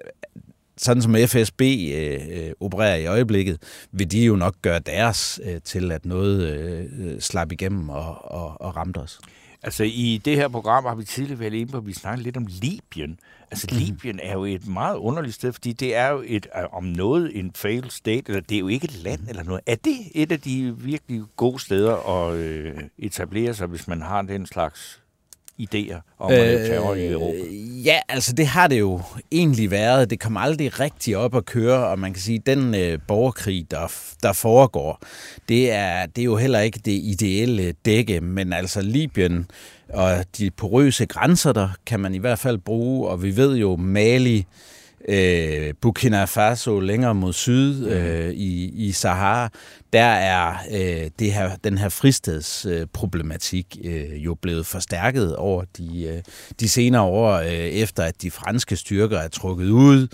[0.78, 5.62] sådan som FSB øh, øh, opererer i øjeblikket, vil de jo nok gøre deres øh,
[5.62, 9.20] til, at noget øh, øh slap igennem og, og, og ramte os.
[9.64, 12.38] Altså i det her program har vi tidligere været inde på, at vi snakker lidt
[12.38, 13.20] om Libyen.
[13.52, 13.78] Altså mm.
[13.78, 17.52] Libyen er jo et meget underligt sted, fordi det er jo et, om noget en
[17.56, 19.62] failed state, eller det er jo ikke et land eller noget.
[19.66, 24.22] Er det et af de virkelig gode steder at øh, etablere sig, hvis man har
[24.22, 24.99] den slags
[25.60, 27.38] idéer om at lave terror i Europa?
[27.38, 30.10] Øh, ja, altså det har det jo egentlig været.
[30.10, 33.72] Det kom aldrig rigtig op at køre, og man kan sige, at den øh, borgerkrig,
[33.72, 33.94] der,
[34.24, 35.02] der foregår,
[35.50, 39.48] det er, det er jo heller ikke det ideelle dække, men altså Libyen
[39.90, 43.76] og de porøse grænser, der kan man i hvert fald bruge, og vi ved jo
[43.76, 44.44] Mali, øh,
[45.82, 47.92] Burkina Faso længere mod syd mhm.
[47.92, 49.50] øh, i, i Sahara,
[49.94, 56.22] der er øh, det her, den her fristedsproblematik øh, jo blevet forstærket over de, øh,
[56.60, 60.08] de senere år, øh, efter at de franske styrker er trukket ud.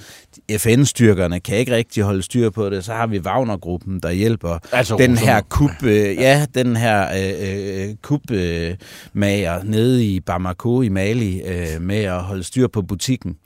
[0.57, 2.85] FN-styrkerne kan ikke rigtig holde styr på det.
[2.85, 7.89] Så har vi Wagner-gruppen, der hjælper altså, den her kup, øh, ja, den her øh,
[7.89, 13.37] øh, kupmager øh, nede i Bamako i Mali øh, med at holde styr på butikken.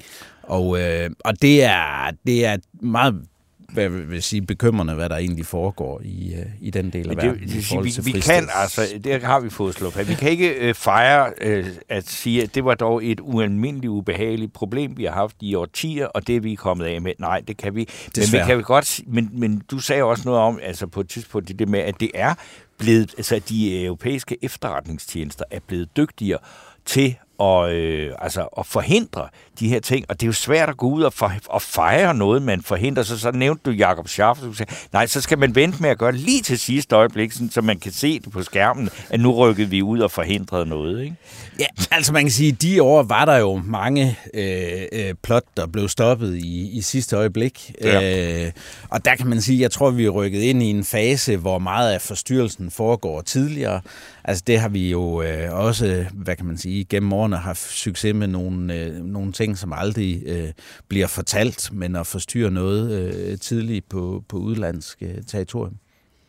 [0.49, 3.25] Og, øh, og det er, det er meget
[3.73, 7.25] hvad vil sige, bekymrende, hvad der egentlig foregår i, uh, i den del af det,
[7.25, 7.41] verden.
[7.41, 10.69] Det, det, vi, vi kan altså, det har vi fået slået fast, vi kan ikke
[10.69, 15.12] uh, fejre uh, at sige, at det var dog et ualmindeligt ubehageligt problem, vi har
[15.12, 17.13] haft i årtier, og det er vi kommet af med.
[17.19, 17.88] Nej, det kan vi.
[18.15, 18.41] Desværre.
[18.41, 21.09] Men vi kan vi godt, men, men du sagde også noget om, altså på et
[21.09, 22.33] tidspunkt, det med, at det er
[22.77, 26.39] blevet, altså de europæiske efterretningstjenester er blevet dygtigere
[26.85, 29.28] til at, øh, altså, at forhindre
[29.60, 30.06] de her ting.
[30.10, 33.04] Og det er jo svært at gå ud og, for, og fejre noget, man forhindrer.
[33.04, 35.97] Så, så nævnte du Jakob Schaff, du sagde, nej, så skal man vente med at
[35.97, 39.32] gøre lige til sidste øjeblik, sådan, så man kan se det på skærmen, at nu
[39.32, 41.04] rykkede vi ud og forhindrede noget.
[41.04, 41.15] Ikke?
[41.60, 45.43] Ja, altså man kan sige, at de år var der jo mange øh, øh, plot,
[45.58, 47.71] der blev stoppet i, i sidste øjeblik.
[47.84, 48.45] Ja.
[48.45, 48.52] Øh,
[48.89, 51.60] og der kan man sige, jeg tror, vi er rykket ind i en fase, hvor
[51.60, 53.82] meget af forstyrrelsen foregår tidligere.
[54.30, 58.15] Altså det har vi jo øh, også, hvad kan man sige, gennem årene haft succes
[58.15, 60.48] med nogle, øh, nogle ting, som aldrig øh,
[60.88, 65.74] bliver fortalt, men at forstyrre noget øh, tidligt på, på udlandsk øh, territorium.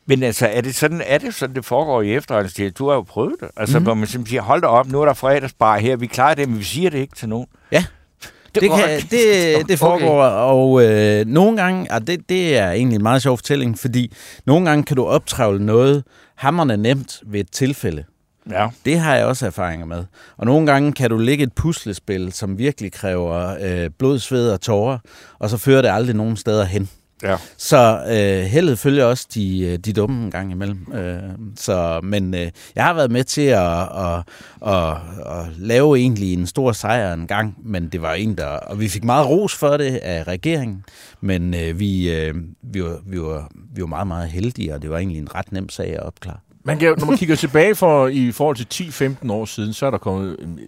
[0.06, 2.78] Men altså, er det sådan, er det, sådan det foregår i efterretningstjenesten?
[2.78, 3.48] Du har jo prøvet det.
[3.56, 3.84] Altså, mm.
[3.84, 6.48] hvor man simpelthen siger, hold da op, nu er der fredagsbar her, vi klarer det,
[6.48, 7.46] men vi siger det ikke til nogen.
[7.72, 7.84] Ja,
[8.54, 10.36] det, det, kan, det, det foregår, okay.
[10.36, 14.12] og øh, nogle gange, og det, det er egentlig en meget sjov fortælling, fordi
[14.46, 16.04] nogle gange kan du optrævle noget
[16.40, 18.04] hammerne nemt ved et tilfælde.
[18.50, 18.68] Ja.
[18.84, 20.04] Det har jeg også erfaringer med.
[20.36, 24.60] Og nogle gange kan du lægge et puslespil, som virkelig kræver øh, blod, sved og
[24.60, 24.98] tårer,
[25.38, 26.90] og så fører det aldrig nogen steder hen.
[27.22, 27.36] Ja.
[27.56, 30.92] Så øh, heldet følger også de, øh, de dumme en gang imellem.
[30.94, 31.18] Øh,
[31.56, 34.22] så, men øh, jeg har været med til at, at,
[34.66, 34.92] at,
[35.26, 38.46] at lave egentlig en stor sejr en gang, men det var en, der...
[38.46, 40.84] Og vi fik meget ros for det af regeringen,
[41.20, 44.90] men øh, vi, øh, vi, var, vi, var, vi var meget, meget heldige, og det
[44.90, 46.36] var egentlig en ret nem sag at opklare.
[46.64, 48.84] Man kan, når man kigger tilbage for, i forhold til
[49.24, 50.58] 10-15 år siden, så er der kommet en-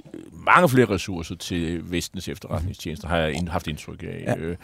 [0.46, 4.24] mange flere ressourcer til vestens efterretningstjenester, har jeg haft indtryk af.
[4.26, 4.54] Ja.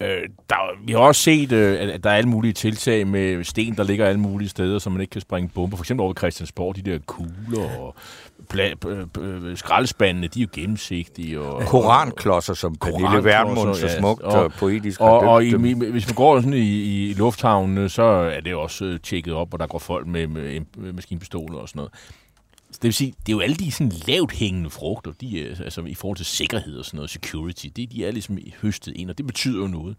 [0.00, 0.08] Øh,
[0.50, 0.56] der,
[0.86, 3.84] vi har også set, øh, at- at der er alle mulige tiltag med sten, der
[3.84, 5.76] ligger alle mulige steder, så man ikke kan springe bomber.
[5.76, 7.94] For eksempel over Christiansborg, de der kugler og
[9.54, 11.40] skraldespandene, de er jo gennemsigtige.
[11.40, 13.98] Og, Koranklodser, som Pernille Vermund så ja.
[13.98, 15.50] smukt Og- og poetisk Og, og i,
[15.90, 19.58] hvis man går sådan i, i lufthavnene, så er det også øh, tjekket op, og
[19.58, 21.92] der går folk med, med, med maskinpistoler og sådan noget.
[22.76, 25.64] Så det vil sige, det er jo alle de sådan lavt hængende frugter, de er,
[25.64, 29.10] altså i forhold til sikkerhed og sådan noget, security, det, de er ligesom høstet ind,
[29.10, 29.96] og det betyder jo noget.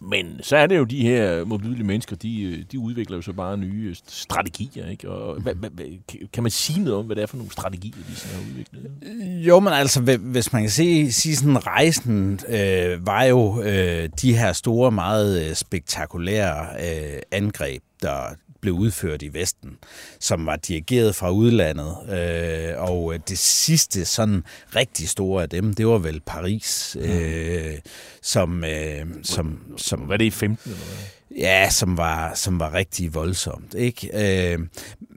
[0.00, 3.32] Men så er det jo de her modbydelige mennesker, de, øh, de udvikler jo så
[3.32, 5.10] bare nye øh, strategier, ikke?
[5.10, 5.86] Og hvad, hvad, hvad,
[6.32, 9.46] kan man sige noget om, hvad det er for nogle strategier, de sådan har udviklet?
[9.46, 14.36] Jo, men altså, hvis man kan se, sige sådan, rejsen øh, var jo øh, de
[14.36, 18.34] her store, meget spektakulære øh, angreb, der
[18.66, 19.78] blev udført i Vesten,
[20.20, 21.96] som var dirigeret fra udlandet.
[22.08, 24.44] Øh, og øh, det sidste sådan
[24.76, 27.78] rigtig store af dem, det var vel Paris, øh,
[28.22, 30.96] som, øh, som, som Hvad er det i 15 eller hvad?
[31.38, 33.74] Ja, som var, som var rigtig voldsomt.
[33.74, 34.10] Ikke?
[34.52, 34.58] Øh,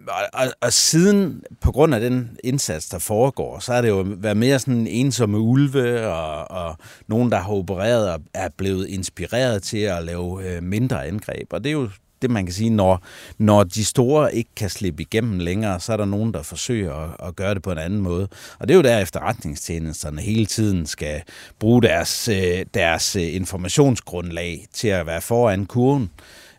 [0.07, 4.05] og, og, og siden, på grund af den indsats, der foregår, så er det jo
[4.07, 9.63] været mere sådan ensomme ulve, og, og nogen, der har opereret og er blevet inspireret
[9.63, 11.53] til at lave øh, mindre angreb.
[11.53, 11.89] Og det er jo
[12.21, 13.03] det, man kan sige, når,
[13.37, 17.27] når de store ikke kan slippe igennem længere, så er der nogen, der forsøger at,
[17.27, 18.27] at gøre det på en anden måde.
[18.59, 21.21] Og det er jo der, efterretningstjenesterne hele tiden skal
[21.59, 26.09] bruge deres, øh, deres øh, informationsgrundlag til at være foran kurven.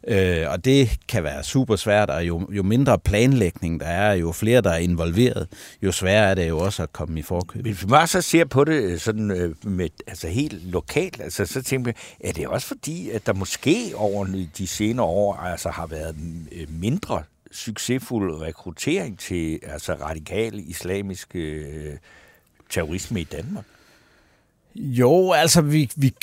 [0.09, 4.33] Øh, og det kan være super svært, og jo, jo mindre planlægning der er, jo
[4.33, 5.49] flere der er involveret,
[5.83, 7.63] jo sværere er det jo også at komme i forkøb.
[7.63, 11.63] Hvis man så ser på det øh, sådan øh, med, altså helt lokalt, altså, så
[11.63, 15.87] tænker jeg, er det også fordi, at der måske over de senere år altså, har
[15.87, 16.17] været
[16.53, 21.95] øh, mindre succesfuld rekruttering til altså, radikal islamisk øh,
[22.71, 23.65] terrorisme i Danmark?
[24.77, 26.15] Jo, altså vi, vi,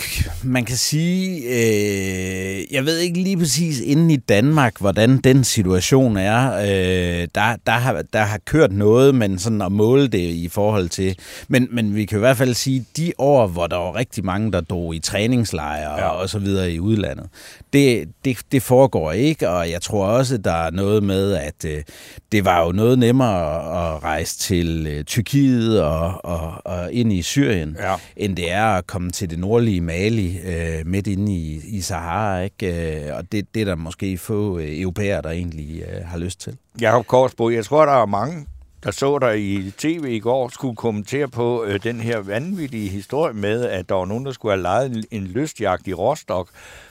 [0.43, 6.17] man kan sige, øh, jeg ved ikke lige præcis inden i Danmark, hvordan den situation
[6.17, 6.53] er.
[6.53, 10.89] Øh, der, der, har, der har kørt noget, men sådan at måle det i forhold
[10.89, 11.15] til.
[11.47, 14.51] Men, men vi kan i hvert fald sige, de år, hvor der var rigtig mange,
[14.51, 16.07] der drog i træningslejre ja.
[16.07, 17.25] og så videre i udlandet,
[17.73, 21.83] det, det, det foregår ikke, og jeg tror også, der er noget med, at øh,
[22.31, 23.55] det var jo noget nemmere
[23.95, 27.95] at rejse til øh, Tyrkiet og, og, og ind i Syrien, Ja.
[28.17, 32.41] end det er at komme til det nordlige Mali, øh, midt inde i, i Sahara,
[32.41, 33.05] ikke?
[33.07, 36.39] Øh, og det, det er der måske få øh, europæere, der egentlig øh, har lyst
[36.39, 36.57] til.
[36.81, 38.45] Jakob Korsbo, jeg tror, der er mange,
[38.83, 43.33] der så der i tv i går, skulle kommentere på øh, den her vanvittige historie
[43.33, 46.49] med, at der var nogen, der skulle have lejet en, en lystjagt i Rostock,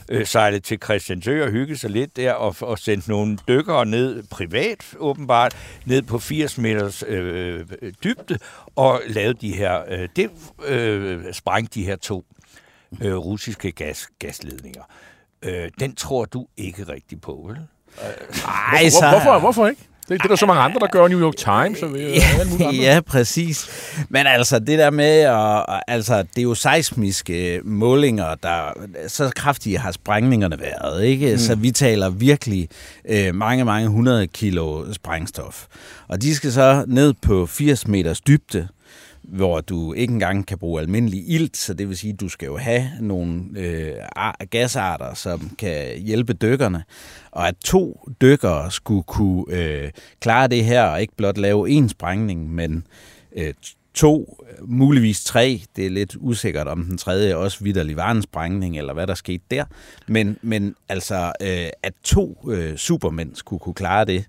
[0.09, 4.23] øh, sejlet til Christiansø og hygge sig lidt der, og, og sendt nogle dykkere ned,
[4.31, 7.67] privat åbenbart, ned på 80 meters øh,
[8.05, 8.39] dybde,
[8.77, 10.31] og lavet de her, øh, det
[10.67, 12.25] øh, sprængte de her to
[13.03, 14.83] øh, russiske gas, gasledninger.
[15.43, 17.57] Øh, den tror du ikke rigtig på, vel?
[17.99, 19.89] Ej, Hvor, hvorfor, hvorfor ikke?
[20.09, 22.75] Det, det er der så mange andre, der gør New York Times og øh, andre.
[22.75, 23.67] ja, præcis.
[24.09, 28.73] Men altså, det der med, at, altså, det er jo seismiske målinger, der
[29.09, 31.33] så kraftige har sprængningerne været, ikke?
[31.33, 31.39] Mm.
[31.39, 32.69] Så vi taler virkelig
[33.09, 35.65] øh, mange, mange hundrede kilo sprængstof.
[36.09, 38.69] Og de skal så ned på 80 meters dybde,
[39.29, 42.47] hvor du ikke engang kan bruge almindelig ilt, så det vil sige, at du skal
[42.47, 46.85] jo have nogle øh, ar- gasarter, som kan hjælpe dykkerne.
[47.31, 51.89] Og at to dykkere skulle kunne øh, klare det her, og ikke blot lave en
[51.89, 52.87] sprængning, men
[53.37, 53.55] øh,
[53.95, 58.79] to, muligvis tre, det er lidt usikkert, om den tredje også vidderlig var en sprængning,
[58.79, 59.65] eller hvad der skete der.
[60.07, 64.25] Men, men altså, øh, at to øh, supermænd skulle kunne klare det,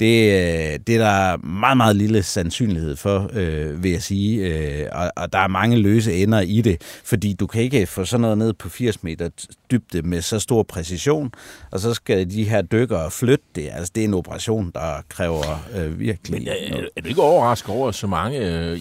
[0.00, 4.46] det, øh, det er der meget, meget lille sandsynlighed for, øh, vil jeg sige.
[4.46, 8.04] Øh, og, og der er mange løse ender i det, fordi du kan ikke få
[8.04, 9.28] sådan noget ned på 80 meter
[9.70, 11.32] dybde med så stor præcision,
[11.70, 13.68] og så skal de her dykkere flytte det.
[13.72, 16.88] Altså, det er en operation, der kræver øh, virkelig Men er, noget.
[16.96, 18.78] er du ikke overrasket over, at så mange øh,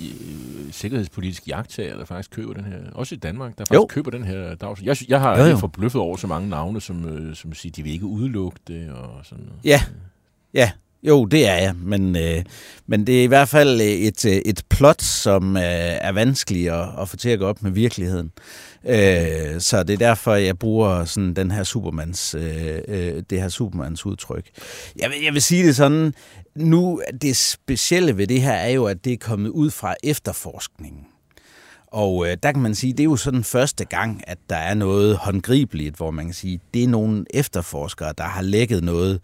[0.72, 3.86] sikkerhedspolitiske jagttager, der faktisk køber den her, også i Danmark, der faktisk Jo.
[3.86, 4.86] køber den her dagsorden?
[4.86, 5.46] Jeg, jeg har jo.
[5.46, 8.90] jo, forbløffet over så mange navne, som, øh, som siger, de vil ikke udelukke det
[8.92, 9.60] og sådan noget.
[9.64, 9.82] Ja,
[10.54, 10.72] ja.
[11.08, 12.44] Jo, det er jeg, men, øh,
[12.88, 16.72] men det er i hvert fald øh, et, øh, et plot, som øh, er vanskeligt
[16.72, 18.32] at, at få til at gå op med virkeligheden.
[18.86, 23.50] Øh, så det er derfor, jeg bruger sådan den her Supermans, øh, øh, det her
[23.50, 24.46] Supermans udtryk.
[25.00, 26.14] Jeg vil, jeg vil sige det sådan,
[26.56, 31.02] nu det specielle ved det her er jo, at det er kommet ud fra efterforskningen.
[31.96, 34.74] Og øh, der kan man sige, det er jo sådan første gang, at der er
[34.74, 39.20] noget håndgribeligt, hvor man kan sige, det er nogle efterforskere, der har lækket noget.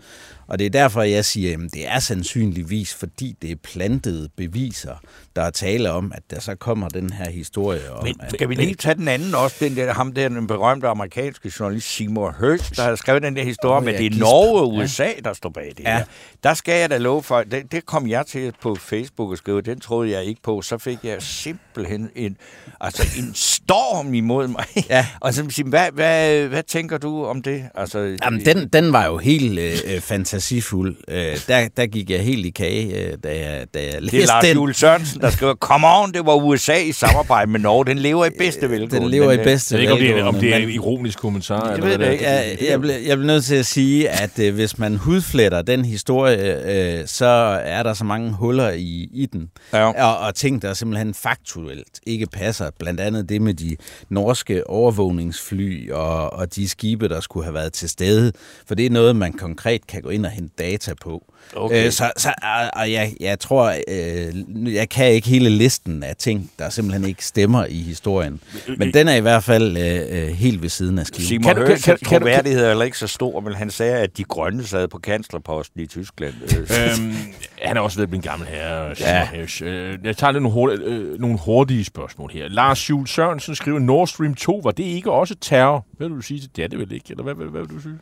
[0.52, 4.96] Og det er derfor, jeg siger, at det er sandsynligvis, fordi det er plantede beviser,
[5.36, 8.04] der er tale om, at der så kommer den her historie om...
[8.04, 11.52] Men skal vi lige tage den anden også, den der, ham der, den berømte amerikanske
[11.60, 14.74] journalist Seymour Hersh, der har skrevet den der historie om, at det er Norge og
[14.74, 15.98] USA, der står bag det ja.
[15.98, 16.06] her.
[16.44, 19.62] Der skal jeg da love for, det, det kom jeg til på Facebook og skrive,
[19.62, 22.38] den troede jeg ikke på, så fik jeg simpelthen en,
[22.82, 24.66] altså en storm imod mig.
[24.90, 25.08] Ja.
[25.22, 27.64] og så siger, hvad, hvad, hvad tænker du om det?
[27.76, 30.02] Altså, Jamen, den, den var jo helt øh,
[30.42, 30.96] fantasifuld.
[31.08, 34.24] Øh, der, der gik jeg helt i kage, øh, da jeg, da jeg læste det
[34.24, 34.54] er Lars den.
[34.54, 37.86] Jules Sørensen, der skriver, come on, det var USA i samarbejde med Norge.
[37.86, 38.96] Den lever i bedste velgående.
[38.96, 41.20] Den lever i bedste Jeg ved ikke, om det er, om det er en ironisk
[41.20, 41.68] kommentar.
[41.68, 42.26] Det eller ved jeg ikke.
[42.26, 45.86] Jeg, jeg, bliver, jeg bliver nødt til at sige, at øh, hvis man hudfletter den
[45.86, 47.26] historie, øh, så
[47.64, 49.50] er der så mange huller i, i den.
[49.74, 50.06] Ja.
[50.06, 52.70] Og, og ting, der simpelthen faktuelt ikke passer.
[52.80, 53.76] Blandt andet det med de
[54.10, 58.32] norske overvågningsfly og, og de skibe, der skulle have været til stede.
[58.68, 61.34] For det er noget, man konkret kan gå ind og hente data på.
[61.56, 61.86] Okay.
[61.86, 66.16] Øh, så, så, og, og jeg, jeg tror, øh, jeg kan ikke hele listen af
[66.16, 68.40] ting, der simpelthen ikke stemmer i historien.
[68.78, 71.28] Men den er i hvert fald øh, øh, helt ved siden af skiven.
[71.28, 74.18] Simon Kan Hørs kan- kan- troværdighed er heller ikke så stor, men han sagde, at
[74.18, 76.34] de grønne sad på kanslerposten i Tyskland.
[76.58, 77.16] Øh, øhm,
[77.62, 78.96] han er også ved at blive en gammel herre.
[79.00, 79.28] Ja.
[79.62, 79.98] Ja.
[80.04, 82.48] Jeg tager lidt nogle hurtige, øh, nogle hurtige spørgsmål her.
[82.48, 85.86] Lars Jules Sørensen skriver, Nord Stream 2, var det ikke også terror?
[85.98, 86.50] Hvad vil du sige?
[86.56, 87.06] Det er det vel ikke?
[87.10, 87.94] Eller hvad, hvad, hvad vil du sige?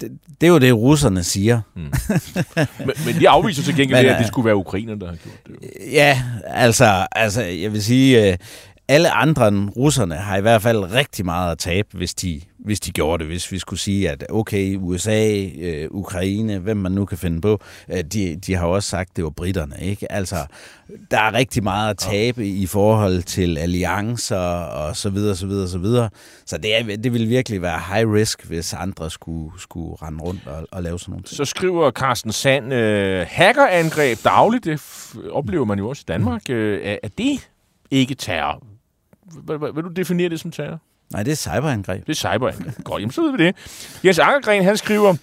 [0.00, 1.60] Det, det er jo det, russerne siger.
[1.74, 5.06] Men, men de afviser til gengæld, Men, det, at det øh, skulle være ukrainerne, der
[5.06, 5.52] har gjort det.
[5.62, 5.90] jo.
[5.92, 8.36] Ja, altså, altså jeg vil sige, øh,
[8.90, 12.80] alle andre end russerne har i hvert fald rigtig meget at tabe, hvis de, hvis
[12.80, 13.26] de gjorde det.
[13.32, 17.60] Hvis vi skulle sige, at okay, USA, øh, Ukraine, hvem man nu kan finde på,
[17.88, 19.74] øh, de, de har også sagt, at det var britterne.
[19.80, 20.12] Ikke?
[20.12, 20.36] Altså,
[21.10, 25.68] der er rigtig meget at tabe i forhold til alliancer og så videre, så videre,
[25.68, 26.10] så videre.
[26.46, 30.40] Så det, er, det vil virkelig være high risk, hvis andre skulle, skulle rende rundt
[30.46, 31.36] og, og lave sådan nogle ting.
[31.36, 36.50] Så skriver Carsten Sand, øh, hackerangreb dagligt, det f- oplever man jo også i Danmark.
[36.50, 37.48] Øh, er, er det
[37.90, 38.62] ikke terror?
[39.46, 40.78] Vil, du definere det som terror?
[41.12, 42.06] Nej, det er cyberangreb.
[42.06, 42.84] Det er cyberangreb.
[42.84, 43.56] Godt, jamen så ved vi det.
[44.04, 45.14] Jens Ankergren, han skriver,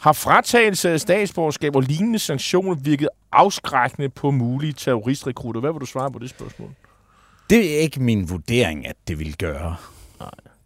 [0.00, 5.60] har fratagelse af statsborgerskab og lignende sanktioner virket afskrækkende på mulige terroristrekrutter?
[5.60, 6.70] Hvad vil du svare på det spørgsmål?
[7.50, 9.76] Det er ikke min vurdering, at det vil gøre.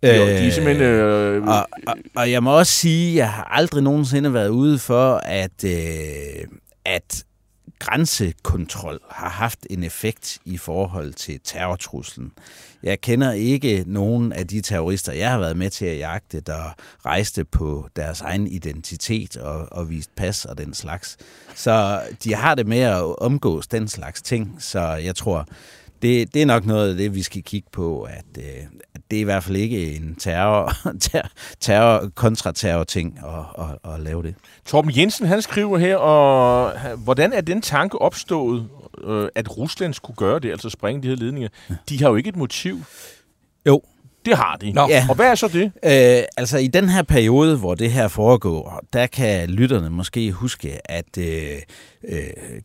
[0.02, 0.86] Øh, de er simpelthen...
[0.86, 4.78] Øh, og, og, og jeg må også sige, at jeg har aldrig nogensinde været ude
[4.78, 6.44] for, at, øh,
[6.84, 7.24] at
[7.78, 12.32] grænsekontrol har haft en effekt i forhold til terrortruslen.
[12.82, 16.74] Jeg kender ikke nogen af de terrorister, jeg har været med til at jagte, der
[17.06, 21.16] rejste på deres egen identitet og, og viste pas og den slags.
[21.54, 25.48] Så de har det med at omgås den slags ting, så jeg tror,
[26.02, 28.66] det, det er nok noget af det, vi skal kigge på, at, øh, at
[29.10, 31.28] det er i hvert fald ikke en terror, terror,
[31.60, 34.34] terror kontraterror ting at, at, at lave det.
[34.66, 38.68] Torben Jensen, han skriver her, og han- hvordan er den tanke opstået,
[39.04, 41.48] øh, at Rusland skulle gøre det, altså springe de her ledninger?
[41.88, 42.78] De har jo ikke et motiv.
[43.66, 43.82] Jo.
[44.24, 44.72] Det har de.
[44.72, 44.86] Nå.
[44.88, 45.06] Ja.
[45.08, 45.64] Og hvad er så det?
[45.64, 50.90] Øh, altså i den her periode, hvor det her foregår, der kan lytterne måske huske,
[50.90, 51.56] at øh,
[52.08, 52.20] øh,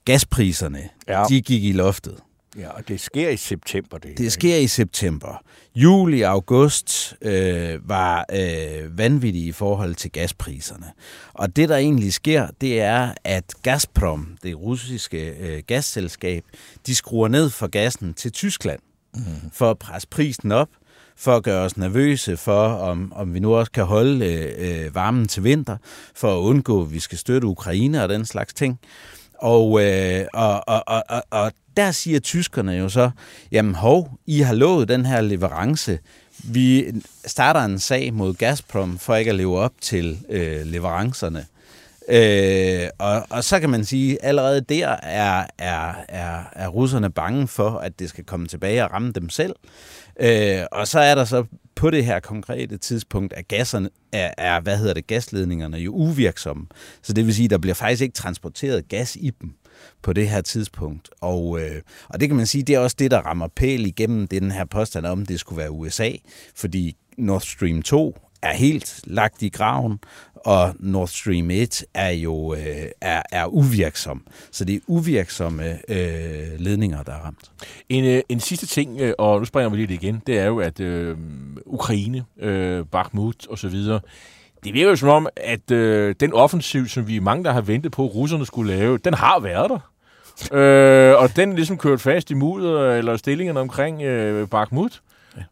[0.06, 1.24] gaspriserne, ja.
[1.30, 2.16] de gik i loftet.
[2.58, 4.18] Ja, og det sker i september, det.
[4.18, 5.44] Det sker i september.
[5.76, 10.92] Juli og august øh, var øh, vanvittige i forhold til gaspriserne.
[11.34, 16.44] Og det, der egentlig sker, det er, at Gazprom, det russiske øh, gasselskab,
[16.88, 18.80] de skruer ned for gassen til Tyskland
[19.14, 19.22] mm.
[19.54, 20.70] for at presse prisen op,
[21.16, 24.96] for at gøre os nervøse for, om, om vi nu også kan holde øh, øh,
[24.96, 25.78] varmen til vinter,
[26.16, 28.80] for at undgå, at vi skal støtte Ukraine og den slags ting.
[29.34, 33.12] Og, øh, og, og, og, og, og der siger tyskerne jo så,
[33.52, 36.00] jamen hov, I har lovet den her leverance.
[36.44, 36.86] Vi
[37.26, 41.46] starter en sag mod Gazprom for ikke at leve op til øh, leverancerne.
[42.08, 47.48] Øh, og, og så kan man sige, allerede der er, er, er, er russerne bange
[47.48, 49.56] for, at det skal komme tilbage og ramme dem selv.
[50.20, 51.44] Øh, og så er der så
[51.76, 56.66] på det her konkrete tidspunkt, at gasserne er, er, hvad hedder det, gasledningerne jo uvirksomme.
[57.02, 59.54] Så det vil sige, at der bliver faktisk ikke transporteret gas i dem
[60.02, 61.10] på det her tidspunkt.
[61.22, 64.28] Og, øh, og det kan man sige, det er også det, der rammer pæl igennem
[64.28, 66.12] det, den her påstand om, det skulle være USA.
[66.56, 70.00] Fordi Nord Stream 2 er helt lagt i graven,
[70.36, 74.28] og Nord Stream 1 er jo øh, er, er uvirksom.
[74.52, 77.52] Så det er uvirksomme øh, ledninger, der er ramt.
[77.90, 80.60] En, øh, en sidste ting, øh, og nu springer vi lidt igen, det er jo,
[80.60, 81.18] at øh,
[81.66, 84.00] Ukraine, øh, Bakhmut og så videre,
[84.64, 87.92] det virker jo som om, at øh, den offensiv, som vi mange, der har ventet
[87.92, 89.80] på, russerne skulle lave, den har været der.
[90.58, 95.02] øh, og den er ligesom kørt fast i mudder eller stillingerne omkring øh, Bakhmut.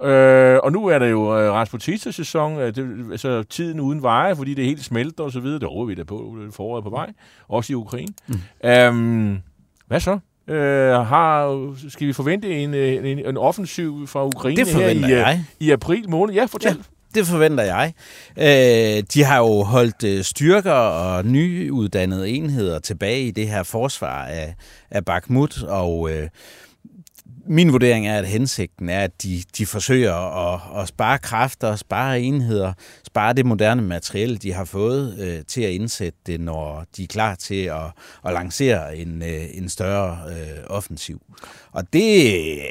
[0.02, 0.08] Ja.
[0.10, 4.54] Øh, og nu er der jo øh, Rasputica-sæson, øh, det, altså tiden uden veje, fordi
[4.54, 5.60] det er helt smelter og så videre.
[5.60, 7.10] Det råber vi da på, foråret på vej,
[7.48, 8.14] også i Ukraine.
[8.28, 8.70] Mm.
[8.70, 9.38] Øhm,
[9.88, 10.20] hvad så?
[10.48, 15.10] Øh, har, skal vi forvente en, en, en offensiv fra Ukraine Det her i, øh,
[15.10, 15.46] jeg.
[15.60, 16.34] i april måned?
[16.34, 16.72] Ja, fortæl.
[16.72, 16.99] Ja.
[17.16, 17.94] Det forventer jeg.
[18.38, 24.26] Øh, de har jo holdt øh, styrker og nyuddannede enheder tilbage i det her forsvar
[24.26, 24.56] af,
[24.92, 26.30] af Bakhmut, og øh,
[27.52, 30.14] min vurdering er, at hensigten er, at de, de forsøger
[30.54, 32.74] at, at spare kræfter, spare enheder,
[33.08, 37.08] spare det moderne materiel, de har fået øh, til at indsætte det, når de er
[37.08, 37.86] klar til at,
[38.26, 41.22] at lancere en, øh, en større øh, offensiv.
[41.72, 42.62] Og det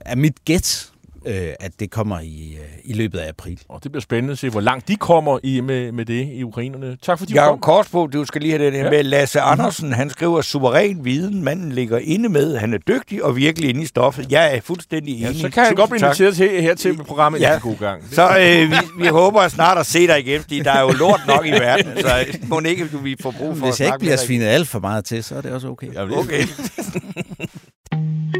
[0.00, 0.89] er mit gæt,
[1.26, 3.60] øh, at det kommer i, øh, i løbet af april.
[3.68, 6.42] Og det bliver spændende at se, hvor langt de kommer i med, med det i
[6.44, 6.96] ukrainerne.
[7.02, 7.74] Tak fordi du Jakob kom.
[7.74, 8.90] Korsbo, du skal lige have det her Ja.
[8.90, 9.92] med Lasse Andersen.
[9.92, 12.56] Han skriver, suveræn viden, manden ligger inde med.
[12.56, 14.32] Han er dygtig og virkelig inde i stoffet.
[14.32, 15.40] Jeg er fuldstændig Ja, enig.
[15.40, 17.40] så kan han Tusind godt blive inviteret til, her til programmet.
[17.40, 17.52] Ja.
[17.52, 17.58] Ja.
[17.58, 18.02] God gang.
[18.12, 21.20] Så øh, vi, vi håber snart at se dig igen, fordi der er jo lort
[21.26, 21.86] nok i verden.
[22.00, 24.46] Så øh, må ikke, du vi får brug for Hvis at jeg ikke bliver svinet
[24.46, 25.94] alt for meget til, så er det også okay.
[25.94, 26.42] Ja, det- Okay.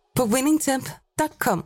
[0.15, 1.63] på winningtemp.com.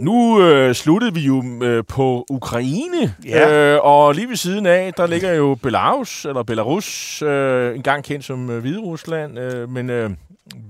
[0.00, 3.74] Nu øh, sluttede vi jo øh, på Ukraine, Ja.
[3.74, 8.24] øh, og lige ved siden af, der ligger jo Belarus, eller Belarus, øh, engang kendt
[8.24, 10.10] som øh, Hvide Rusland, øh, men øh,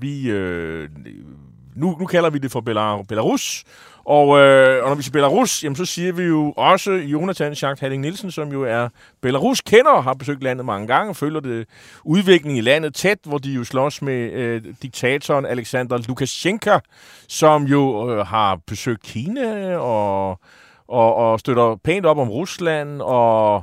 [0.01, 0.89] vi, øh,
[1.77, 3.65] nu, nu kalder vi det for Belar- Belarus,
[4.11, 7.81] og, øh, og når vi siger Belarus, jamen, så siger vi jo også Jonathan Schacht
[7.81, 8.89] Halling Nielsen, som jo er
[9.21, 11.67] Belarus kender og har besøgt landet mange gange, følger det
[12.05, 16.79] udviklingen i landet tæt, hvor de jo slås med øh, diktatoren Alexander Lukashenko,
[17.29, 20.29] som jo øh, har besøgt Kina og,
[20.89, 23.55] og, og støtter pænt op om Rusland og,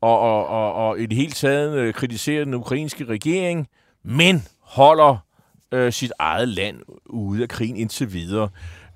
[0.00, 3.68] og, og, og, og i det hele taget øh, kritiserer den ukrainske regering,
[4.04, 5.16] men holder
[5.72, 6.76] øh, sit eget land
[7.06, 8.48] ude af krigen indtil videre.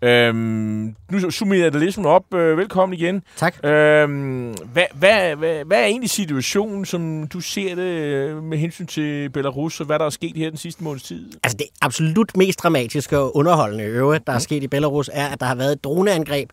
[0.03, 2.35] Øhm, nu summerer jeg det lidt sådan op.
[2.35, 3.23] Øh, velkommen igen.
[3.37, 3.65] Tak.
[3.65, 8.87] Øhm, hvad, hvad, hvad, hvad er egentlig situationen, som du ser det øh, med hensyn
[8.87, 11.33] til Belarus, og hvad der er sket her den sidste måneds tid?
[11.45, 15.41] Altså det absolut mest dramatiske og underholdende øve, der er sket i Belarus, er, at
[15.41, 16.51] der har været et droneangreb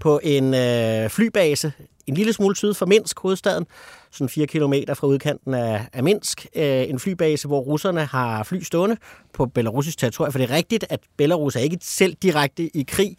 [0.00, 1.72] på en øh, flybase
[2.10, 3.66] en lille smule syd for Minsk, hovedstaden,
[4.10, 6.46] sådan 4 kilometer fra udkanten af, af Minsk.
[6.56, 8.96] Øh, en flybase, hvor russerne har fly stående
[9.34, 10.32] på belarusisk territorium.
[10.32, 13.16] For det er rigtigt, at Belarus er ikke selv direkte i krig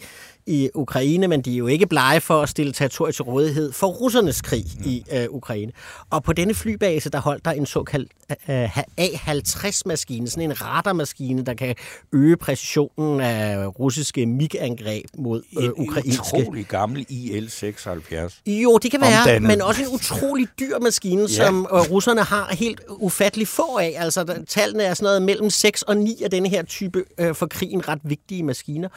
[0.47, 3.87] i Ukraine, men de er jo ikke blege for at stille territoriet til rådighed for
[3.87, 5.71] russernes krig i øh, Ukraine.
[6.09, 8.11] Og på denne flybase, der holdt der en såkaldt
[8.49, 11.75] øh, A-50-maskine, sådan en radarmaskine, der kan
[12.13, 16.21] øge præcisionen af russiske MiG-angreb mod øh, En ukrainske.
[16.37, 18.41] utrolig gammel IL-76.
[18.47, 19.47] Jo, det kan være, Omdannet.
[19.47, 21.27] men også en utrolig dyr maskine, ja.
[21.27, 23.93] som øh, russerne har helt ufattelig få af.
[23.97, 27.35] Altså, der, tallene er sådan noget mellem 6 og ni af denne her type øh,
[27.35, 28.89] for krigen ret vigtige maskiner.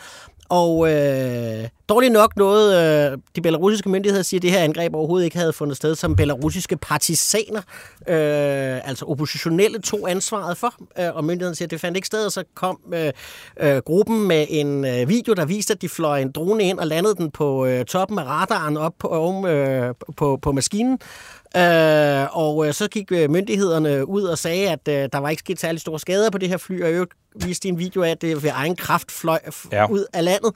[0.49, 2.75] Og øh, dårligt nok noget,
[3.13, 6.17] øh, de belarusiske myndigheder siger, at det her angreb overhovedet ikke havde fundet sted, som
[6.17, 7.61] belarusiske partisaner,
[8.09, 10.75] øh, altså oppositionelle, tog ansvaret for.
[10.99, 13.13] Øh, og myndighederne siger, at det fandt ikke sted, og så kom øh,
[13.61, 16.87] øh, gruppen med en øh, video, der viste, at de fløj en drone ind og
[16.87, 20.99] landede den på øh, toppen af radaren op på, oven, øh, på, på maskinen.
[21.57, 25.41] Øh, og øh, så gik øh, myndighederne ud og sagde, at øh, der var ikke
[25.41, 28.23] sket særlig store skader på det her fly, og øvrigt viste en video af, at
[28.23, 29.39] det ved egen kraft fløj
[29.73, 29.87] Ja.
[29.91, 30.53] ud af landet.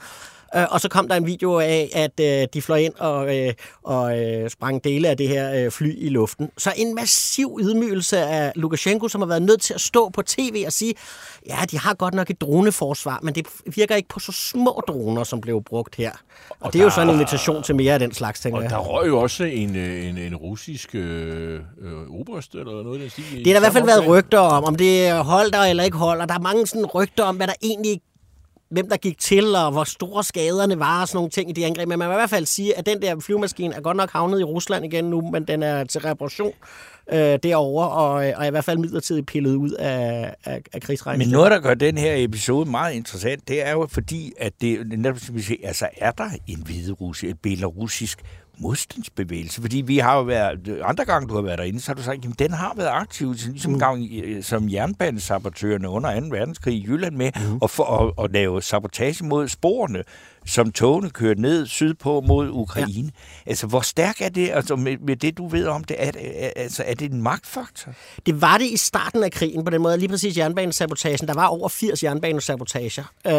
[0.56, 3.52] Øh, og så kom der en video af, at øh, de fløj ind og, øh,
[3.84, 6.50] og øh, sprang dele af det her øh, fly i luften.
[6.58, 10.62] Så en massiv ydmygelse af Lukashenko, som har været nødt til at stå på tv
[10.66, 10.94] og sige,
[11.48, 15.24] ja, de har godt nok et droneforsvar, men det virker ikke på så små droner,
[15.24, 16.10] som blev brugt her.
[16.50, 18.62] Og, og det er jo så en invitation til mere af den slags, tænker Og
[18.62, 18.70] jeg.
[18.70, 23.10] der røg jo også en, øh, en, en russisk øh, øh, oberst, eller noget den
[23.10, 23.44] stil.
[23.44, 26.26] Det har der i hvert fald været rygter om, om det holder eller ikke holder.
[26.26, 28.00] Der er mange sådan rygter om, hvad der egentlig
[28.70, 31.66] hvem der gik til, og hvor store skaderne var, og sådan nogle ting i de
[31.66, 31.88] angreb.
[31.88, 34.40] Men man vil i hvert fald sige, at den der flyvemaskine er godt nok havnet
[34.40, 36.52] i Rusland igen nu, men den er til reparation
[37.12, 41.28] øh, derovre, og, og er i hvert fald midlertidigt pillet ud af, af, af krigsregningen.
[41.28, 44.98] Men noget, der gør den her episode meget interessant, det er jo fordi, at det
[44.98, 48.22] netop, vi altså er der en hviderussisk, et belarusisk
[48.60, 49.60] modstandsbevægelse?
[49.60, 52.24] Fordi vi har jo været, andre gange du har været derinde, så har du sagt,
[52.24, 53.78] at den har været aktiv, ligesom mm.
[53.78, 56.26] gang øh, som jernbanesabotørerne under 2.
[56.30, 57.58] verdenskrig i Jylland med, mm.
[57.60, 60.02] og for at, at lave sabotage mod sporene
[60.48, 63.10] som togene kørte ned sydpå mod Ukraine.
[63.46, 63.50] Ja.
[63.50, 65.96] Altså, hvor stærk er det, altså med, med det, du ved om det?
[65.98, 67.92] Er, er, altså, er det en magtfaktor?
[68.26, 69.98] Det var det i starten af krigen på den måde.
[69.98, 71.28] Lige præcis jernbanesabotagen.
[71.28, 73.12] Der var over 80 jernbanesabotager.
[73.26, 73.32] Øh,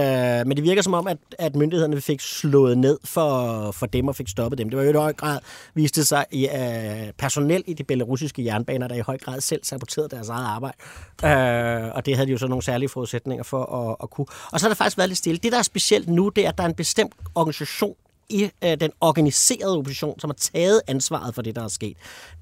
[0.47, 4.15] men det virker som om, at, at myndighederne fik slået ned for, for dem og
[4.15, 4.69] fik stoppet dem.
[4.69, 5.39] Det var jo i høj grad,
[5.73, 10.09] viste sig, i uh, personel i de belarusiske jernbaner, der i høj grad selv saboterede
[10.09, 10.77] deres eget arbejde.
[11.25, 14.27] Øh, og det havde de jo så nogle særlige forudsætninger for at, at kunne.
[14.51, 15.39] Og så har der faktisk været lidt stille.
[15.43, 16.98] Det, der er specielt nu, det er, at der er en bestemt
[17.35, 17.95] organisation
[18.29, 21.97] i øh, den organiserede opposition, som har taget ansvaret for det, der er sket.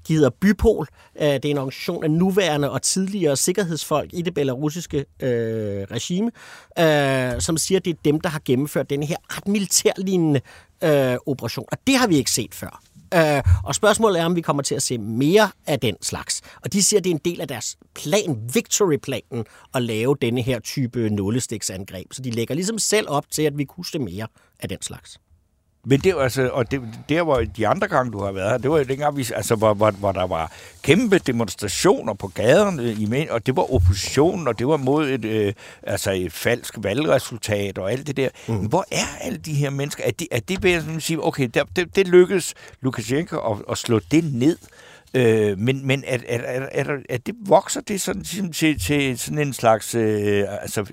[0.08, 0.86] De hedder Bypol.
[1.20, 6.30] Øh, det er en organisation af nuværende og tidligere sikkerhedsfolk i det belarusiske øh, regime,
[6.78, 10.40] øh, som siger, at det er dem, der har gennemført den her ret militærlignende
[10.84, 11.66] øh, operation.
[11.72, 12.82] Og det har vi ikke set før.
[13.14, 16.42] Øh, og spørgsmålet er, om vi kommer til at se mere af den slags.
[16.64, 19.44] Og de siger, at det er en del af deres plan, victory-planen,
[19.74, 22.12] at lave denne her type nålestiksangreb.
[22.12, 24.26] Så de lægger ligesom selv op til, at vi kunne se mere
[24.60, 25.20] af den slags.
[25.84, 28.58] Men det var altså, og det, der var de andre gange, du har været her,
[28.58, 30.52] det var dengang, vi, altså, hvor, hvor, hvor der var
[30.82, 35.52] kæmpe demonstrationer på gaderne, i, og det var oppositionen, og det var mod et, øh,
[35.82, 38.28] altså et falsk valgresultat og alt det der.
[38.48, 38.54] Mm.
[38.54, 40.04] Men hvor er alle de her mennesker?
[40.04, 43.78] Er det, er det ved at sige, okay, der, det, det lykkedes Lukashenko at, at
[43.78, 44.58] slå det ned,
[45.14, 49.18] Øh, men men er, er, er, er, er det, vokser det sådan, ligesom til, til
[49.18, 50.84] sådan en slags øh, altså,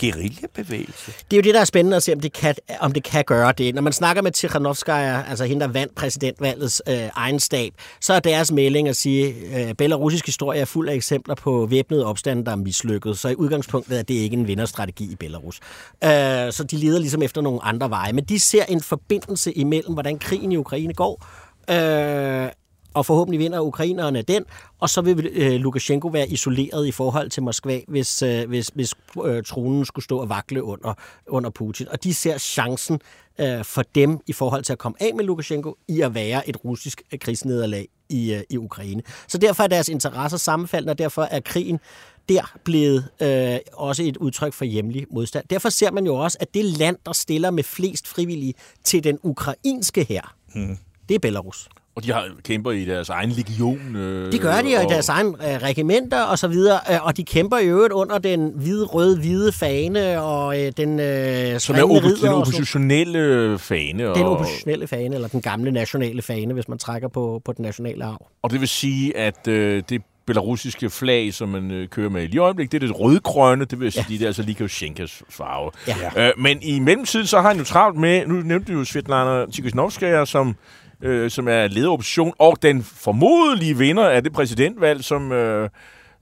[0.00, 1.12] guerillabevægelse?
[1.30, 3.24] Det er jo det, der er spændende at se, om det kan, om det kan
[3.26, 3.74] gøre det.
[3.74, 8.20] Når man snakker med Tikhanovskaya, altså hende, der vandt præsidentvalgets øh, egen stab, så er
[8.20, 12.52] deres melding at sige, øh, belarusisk historie er fuld af eksempler på væbnede opstande, der
[12.52, 13.18] er mislykket.
[13.18, 15.60] Så i udgangspunktet er det ikke en vinderstrategi i Belarus.
[16.04, 18.12] Øh, så de leder ligesom efter nogle andre veje.
[18.12, 21.26] Men de ser en forbindelse imellem, hvordan krigen i Ukraine går,
[21.70, 22.48] øh,
[22.94, 24.44] og forhåbentlig vinder ukrainerne den,
[24.80, 28.94] og så vil øh, Lukashenko være isoleret i forhold til Moskva, hvis, øh, hvis, hvis
[29.24, 30.94] øh, tronen skulle stå og vakle under,
[31.28, 31.88] under Putin.
[31.88, 33.00] Og de ser chancen
[33.40, 36.64] øh, for dem i forhold til at komme af med Lukashenko i at være et
[36.64, 39.02] russisk krigsnederlag i, øh, i Ukraine.
[39.28, 41.80] Så derfor er deres interesser sammenfaldende, og derfor er krigen
[42.28, 45.44] der blevet øh, også et udtryk for hjemlig modstand.
[45.50, 49.18] Derfor ser man jo også, at det land, der stiller med flest frivillige til den
[49.22, 50.78] ukrainske her, hmm.
[51.08, 51.68] det er Belarus.
[51.94, 53.96] Og de har kæmper i deres egen legion.
[53.96, 56.80] Øh, de gør de, og i deres egen øh, regimenter og så videre.
[56.90, 61.00] Øh, og de kæmper i øvrigt under den hvide, røde, hvide fane og øh, den
[61.00, 64.10] øh, Som er op- den oppositionelle fane.
[64.10, 64.16] Og...
[64.16, 68.04] Den oppositionelle fane, eller den gamle nationale fane, hvis man trækker på, på den nationale
[68.04, 68.26] arv.
[68.42, 72.38] Og det vil sige, at øh, det belarusiske flag, som man øh, kører med i
[72.38, 74.14] øjeblik, det er det rødgrønne, det vil sige, ja.
[74.14, 75.70] det er altså Likosjenkas farve.
[75.88, 76.28] Ja.
[76.28, 79.46] Øh, men i mellemtiden, så har han jo travlt med, nu nævnte du jo Svetlana
[79.46, 80.56] Tikhanovskaya, som
[81.02, 85.68] øh, som er leder af opposition, og den formodelige vinder af det præsidentvalg, som, øh,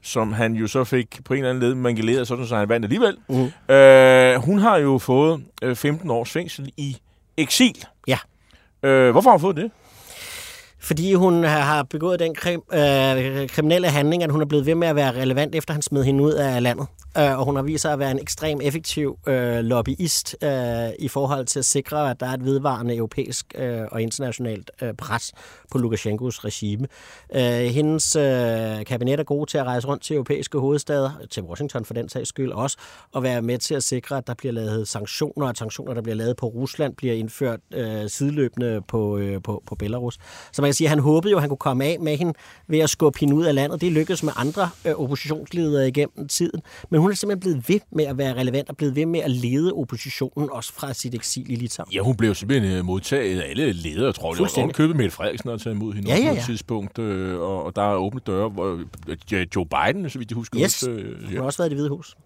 [0.03, 2.85] som han jo så fik på en eller anden led mangeleret, sådan så han vandt
[2.85, 3.16] alligevel.
[3.28, 3.72] Uh-huh.
[3.72, 6.97] Øh, hun har jo fået øh, 15 års fængsel i
[7.37, 7.85] eksil.
[8.09, 8.18] Ja.
[8.83, 9.70] Øh, hvorfor har hun fået det?
[10.81, 14.89] Fordi hun har begået den krim, øh, kriminelle handling, at hun er blevet ved med
[14.89, 16.87] at være relevant, efter han smed hende ud af landet.
[17.18, 21.09] Øh, og hun har vist sig at være en ekstrem effektiv øh, lobbyist øh, i
[21.09, 25.33] forhold til at sikre, at der er et vedvarende europæisk øh, og internationalt øh, pres
[25.70, 26.87] på Lukashenkos regime.
[27.35, 31.85] Øh, hendes øh, kabinet er gode til at rejse rundt til europæiske hovedstader, til Washington
[31.85, 32.76] for den sags skyld også,
[33.12, 36.16] og være med til at sikre, at der bliver lavet sanktioner, og sanktioner, der bliver
[36.16, 40.18] lavet på Rusland, bliver indført øh, sideløbende på, øh, på, på Belarus.
[40.53, 42.35] Så man kan sige, at han håbede jo, at han kunne komme af med hende
[42.68, 43.81] ved at skubbe hende ud af landet.
[43.81, 46.61] Det lykkedes med andre øh, oppositionsledere igennem tiden.
[46.91, 49.31] Men hun er simpelthen blevet ved med at være relevant og blevet ved med at
[49.31, 51.93] lede oppositionen også fra sit eksil i Litauen.
[51.93, 54.64] Ja, hun blev simpelthen øh, modtaget af alle ledere, tror jeg.
[54.64, 56.33] Hun købte med Frederiksen og taget imod hende ja, ja, ja.
[56.33, 58.49] på et tidspunkt, øh, og, og der er åbne døre.
[58.49, 58.81] Hvor,
[59.33, 60.61] øh, Joe Biden, så vidt jeg husker.
[60.61, 61.27] Yes, også, øh, ja.
[61.27, 62.16] hun har også været i det hvide hus.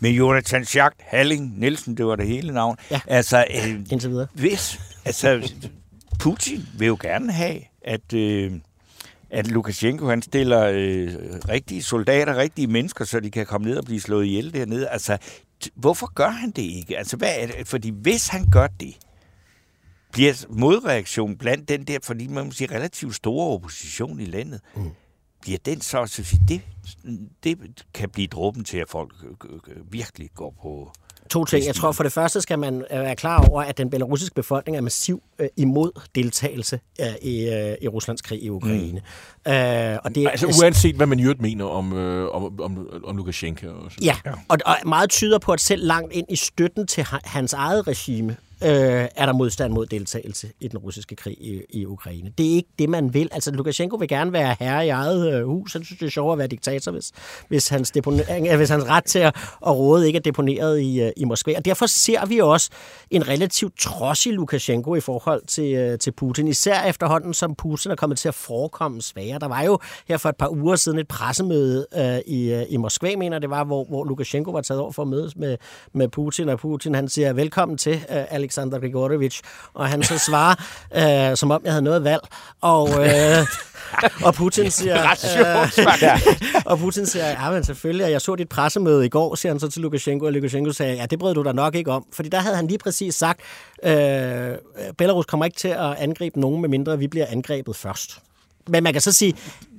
[0.00, 2.76] Men Jonathan Schacht Halling Nielsen, det var det hele navn.
[2.90, 4.26] Ja, altså, øh, indtil videre.
[4.34, 5.52] Hvis, altså,
[6.18, 8.52] Putin vil jo gerne have, at, øh,
[9.30, 11.08] at Lukashenko han stiller øh,
[11.48, 14.88] rigtige soldater, rigtige mennesker, så de kan komme ned og blive slået ihjel dernede.
[14.88, 15.18] Altså,
[15.74, 16.98] hvorfor gør han det ikke?
[16.98, 17.68] Altså, hvad er det?
[17.68, 18.96] Fordi hvis han gør det,
[20.12, 24.90] bliver modreaktion blandt den der, fordi man må sige, relativt store opposition i landet, mm.
[25.40, 26.60] bliver den så, så det,
[27.44, 29.14] det kan blive dråben til, at folk
[29.90, 30.92] virkelig går på
[31.30, 31.66] To ting.
[31.66, 34.76] Jeg tror for det første skal man øh, være klar over, at den belarusiske befolkning
[34.76, 39.00] er massiv øh, imod deltagelse øh, i, øh, i Ruslands krig i Ukraine.
[39.46, 39.52] Mm.
[39.52, 43.16] Øh, og det, Altså uanset hvad man i øvrigt mener om, øh, om, om, om
[43.16, 43.66] Lukashenko.
[43.66, 44.04] Og sådan.
[44.04, 44.16] Ja,
[44.48, 47.86] og, og meget tyder på, at selv langt ind i støtten til ha- hans eget
[47.88, 52.32] regime, øh, er der modstand mod deltagelse i den russiske krig i, i Ukraine.
[52.38, 53.28] Det er ikke det, man vil.
[53.32, 55.72] Altså, Lukashenko vil gerne være herre i eget øh, hus.
[55.72, 57.12] Han synes, det er sjovere at være diktator, hvis,
[57.48, 59.36] hvis, hans, deponering, øh, hvis hans ret til at,
[59.66, 61.56] at råde ikke er deponeret i, øh, i Moskva.
[61.56, 62.70] Og derfor ser vi også
[63.10, 66.48] en relativt trodsig Lukashenko i forhold til, øh, til Putin.
[66.48, 69.38] Især efterhånden, som Putin er kommet til at forekomme svagere.
[69.38, 72.76] Der var jo her for et par uger siden et pressemøde øh, i, øh, i
[72.76, 75.56] Moskva, mener det var, hvor, hvor Lukashenko var taget over for at mødes med,
[75.92, 79.40] med Putin, og Putin han siger, velkommen til, øh, Alexander Grigorevich,
[79.74, 80.54] og han så svarer,
[81.30, 82.22] øh, som om jeg havde noget valg,
[82.60, 83.46] og, øh,
[84.24, 89.06] og Putin siger, øh, og Putin siger, ja, men selvfølgelig, og jeg så dit pressemøde
[89.06, 91.52] i går, siger han så til Lukashenko, og Lukashenko sagde, ja, det brød du da
[91.52, 93.40] nok ikke om, fordi der havde han lige præcis sagt,
[93.82, 94.54] øh,
[94.98, 98.18] Belarus kommer ikke til at angribe nogen, medmindre vi bliver angrebet først.
[98.68, 99.36] Men man kan så sige,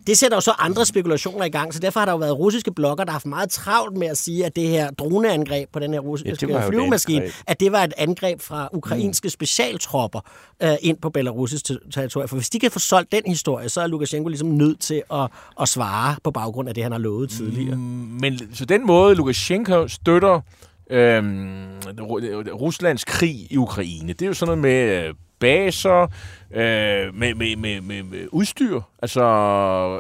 [0.08, 2.74] det sætter jo så andre spekulationer i gang, så derfor har der jo været russiske
[2.74, 5.94] blogger, der har haft meget travlt med at sige, at det her droneangreb på den
[5.94, 9.30] her russiske Ja, flyvemaskine, at det var et angreb fra ukrainske mm.
[9.30, 10.20] specialtropper
[10.64, 12.28] øh, ind på belarusisk ter- territorium.
[12.28, 15.28] For hvis de kan få solgt den historie, så er Lukashenko ligesom nødt til at,
[15.62, 17.76] at svare på baggrund af det, han har lovet tidligere.
[17.76, 17.82] Mm.
[18.22, 20.42] Men så den måde, Lukashenko støtter
[20.90, 26.08] Ru- Ruslands krig i Ukraine, det er jo sådan noget med øh, baser,
[26.54, 29.22] øh, med, med, med, med, med udstyr, altså,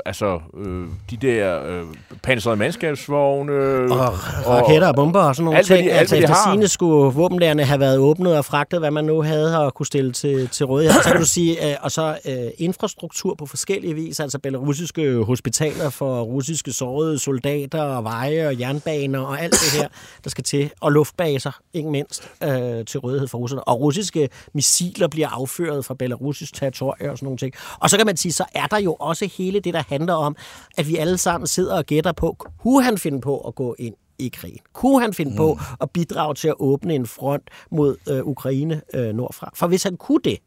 [0.05, 1.83] altså øh, de der øh,
[2.23, 3.53] pansrede mandskabsvogne.
[3.53, 4.13] Og
[4.47, 5.85] raketter og bomber og sådan nogle alt, ting.
[5.85, 9.05] de- alt, altså de efter sine skulle våbenlærerne have været åbnet og fragtet, hvad man
[9.05, 10.93] nu havde og kunne stille til, til rådighed.
[11.03, 15.89] Så kan du sige, øh, og så øh, infrastruktur på forskellige vis, altså belarusiske hospitaler
[15.89, 19.87] for russiske sårede soldater og veje og jernbaner og alt det her,
[20.23, 20.71] der skal til.
[20.81, 23.63] Og luftbaser, ikke mindst, øh, til rådighed for russerne.
[23.63, 25.93] Og russiske missiler bliver affyret fra
[26.41, 27.53] belarusisk territorie og sådan nogle ting.
[27.79, 30.35] Og så kan man sige, så er der jo også hele det, der handler om,
[30.77, 33.95] at vi alle sammen sidder og gætter på, kunne han finde på at gå ind
[34.19, 34.59] i krigen?
[34.73, 35.37] Kunne han finde mm.
[35.37, 39.51] på at bidrage til at åbne en front mod øh, Ukraine øh, nordfra?
[39.53, 40.37] For hvis han kunne det,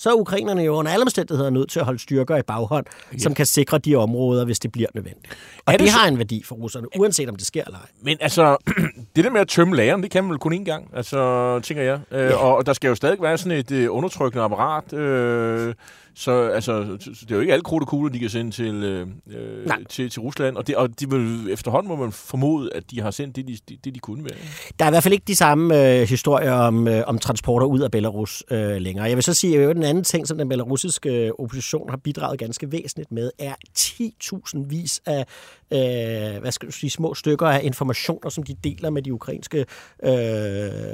[0.00, 3.18] så er ukrainerne jo under alle omstændigheder nødt til at holde styrker i baghånd, ja.
[3.18, 5.26] som kan sikre de områder, hvis det bliver nødvendigt.
[5.66, 7.78] Og Er det, det så- har en værdi for russerne, uanset om det sker eller
[7.78, 7.86] ej.
[8.02, 8.56] Men altså,
[9.16, 11.82] det der med at tømme lageren, det kan man vel kun én gang, altså, tænker
[11.82, 12.00] jeg.
[12.12, 12.34] Øh, Ja.
[12.36, 14.92] og, og der skal jo stadig være sådan et øh, undertrykkende apparat.
[14.92, 15.74] Øh,
[16.18, 19.66] så altså, så det er jo ikke alle krudt de kan sende til, øh, øh,
[19.66, 19.84] Nej.
[19.88, 20.56] til, til Rusland.
[20.56, 23.76] Og, det, og de vil, efterhånden må man formode, at de har sendt det, de,
[23.84, 24.30] det, de kunne med.
[24.78, 27.80] Der er i hvert fald ikke de samme øh, historier om, øh, om transporter ud
[27.80, 29.06] af Belarus øh, længere.
[29.06, 32.38] Jeg vil så sige, at en anden ting, som den belarusiske øh, opposition har bidraget
[32.38, 35.26] ganske væsentligt med, er 10.000 vis af
[35.70, 39.58] øh, hvad skal du sige, små stykker af informationer, som de deler med de ukrainske,
[39.58, 40.12] øh,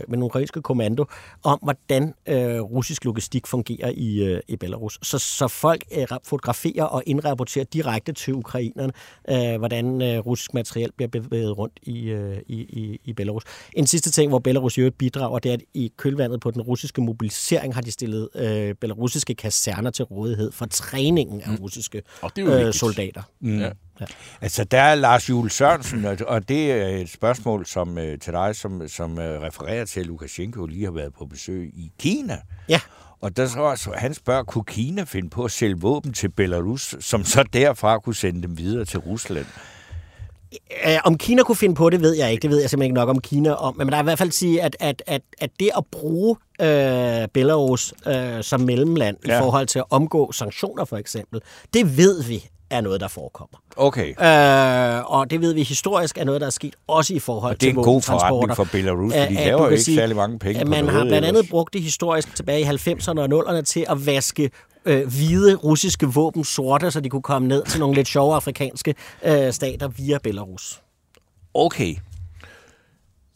[0.08, 1.04] med den ukrainske kommando,
[1.42, 4.98] om hvordan øh, russisk logistik fungerer i, øh, i Belarus.
[5.02, 8.92] Så, så folk øh, ra- fotograferer og indrapporterer direkte til ukrainerne,
[9.30, 13.42] øh, hvordan øh, russisk materiel bliver bevæget rundt i, øh, i, i, i Belarus.
[13.72, 16.62] En sidste ting, hvor Belarus i øvrigt bidrager, det er, at i kølvandet på den
[16.62, 22.02] russiske mobilisering har de stillet øh, belarusiske kaserner til rådighed for træningen af russiske
[22.36, 23.22] det er jo øh, soldater.
[23.40, 23.60] Mm.
[23.60, 23.70] Ja.
[24.40, 28.56] Altså, der er Lars Jules Sørensen, og- det er et spørgsmål som, øh, til dig,
[28.56, 32.38] som, som øh, refererer til, at Lukashenko lige har været på besøg i Kina.
[32.68, 32.80] Ja.
[33.20, 36.94] Og der så, så han spørger, kunne Kina finde på at sælge våben til Belarus,
[37.00, 39.46] som så derfra kunne sende dem videre til Rusland?
[41.04, 42.42] Om Kina kunne finde på det, ved jeg ikke.
[42.42, 43.76] Det ved jeg simpelthen ikke nok om Kina om.
[43.76, 47.28] Men der er i hvert fald sige, at, at, at, at det at bruge øh,
[47.34, 49.32] Belarus øh, som mellemland ja.
[49.32, 49.38] Ja.
[49.38, 51.40] i forhold til at omgå sanktioner for eksempel,
[51.74, 53.58] det ved vi er noget, der forekommer.
[53.76, 54.08] Okay.
[54.08, 57.60] Øh, og det ved vi historisk er noget, der er sket også i forhold Og
[57.60, 58.54] det er til en god våbentransporter.
[58.54, 60.66] forretning for Belarus, for de at laver du jo ikke sige, særlig mange penge at
[60.66, 63.86] på Man noget har blandt andet brugt det historisk tilbage i 90'erne og 0'erne til
[63.88, 64.50] at vaske
[64.84, 68.94] øh, hvide russiske våben sorte, så de kunne komme ned til nogle lidt sjove afrikanske
[69.24, 70.80] øh, stater via Belarus.
[71.54, 71.94] Okay.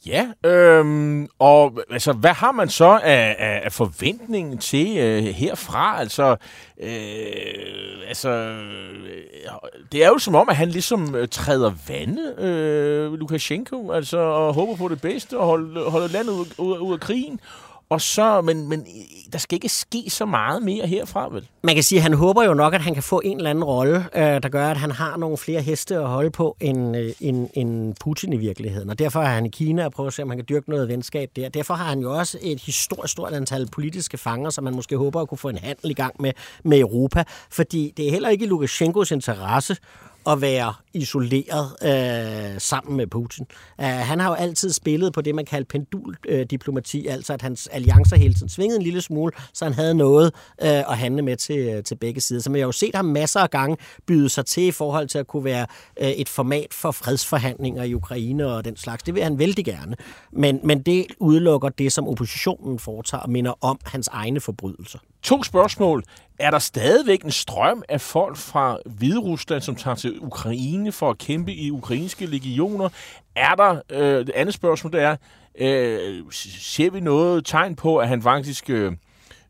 [0.06, 6.00] Ja, øhm, og altså, hvad har man så af, af, af forventningen til øh, herfra?
[6.00, 6.36] Altså,
[6.80, 9.28] øh, altså, øh,
[9.92, 14.54] det er jo som om, at han ligesom øh, træder vande, øh, Lukashenko, altså, og
[14.54, 17.40] håber på det bedste og holder holde landet ud, ud, ud af krigen.
[17.90, 18.86] Og så, men, men
[19.32, 21.48] der skal ikke ske så meget mere herfra, vel?
[21.62, 23.64] Man kan sige, at han håber jo nok, at han kan få en eller anden
[23.64, 27.12] rolle, øh, der gør, at han har nogle flere heste at holde på end, øh,
[27.20, 28.90] end, end Putin i virkeligheden.
[28.90, 30.88] Og derfor er han i Kina og prøver at se, om han kan dyrke noget
[30.88, 31.48] venskab der.
[31.48, 35.20] Derfor har han jo også et historisk stort antal politiske fanger, som man måske håber
[35.20, 36.32] at kunne få en handel i gang med,
[36.64, 37.24] med Europa.
[37.50, 39.76] Fordi det er heller ikke i Lukashenkos interesse
[40.28, 43.46] at være isoleret øh, sammen med Putin.
[43.78, 47.66] Uh, han har jo altid spillet på det, man kalder penduldiplomati, øh, altså at hans
[47.66, 51.36] alliancer hele tiden svingede en lille smule, så han havde noget øh, at handle med
[51.36, 52.40] til, øh, til begge sider.
[52.40, 53.76] Så man har jo set ham masser af gange
[54.06, 55.66] byde sig til i forhold til at kunne være
[56.00, 59.02] øh, et format for fredsforhandlinger i Ukraine og den slags.
[59.02, 59.96] Det vil han vældig gerne.
[60.32, 64.98] Men, men det udelukker det, som oppositionen foretager og minder om hans egne forbrydelser.
[65.22, 66.02] To spørgsmål.
[66.38, 71.10] Er der stadigvæk en strøm af folk fra Hvide Rusland, som tager til Ukraine for
[71.10, 72.88] at kæmpe i ukrainske legioner?
[73.36, 75.16] Er der, øh, det andet spørgsmål det er,
[75.58, 76.24] øh,
[76.60, 78.92] ser vi noget tegn på, at han faktisk øh,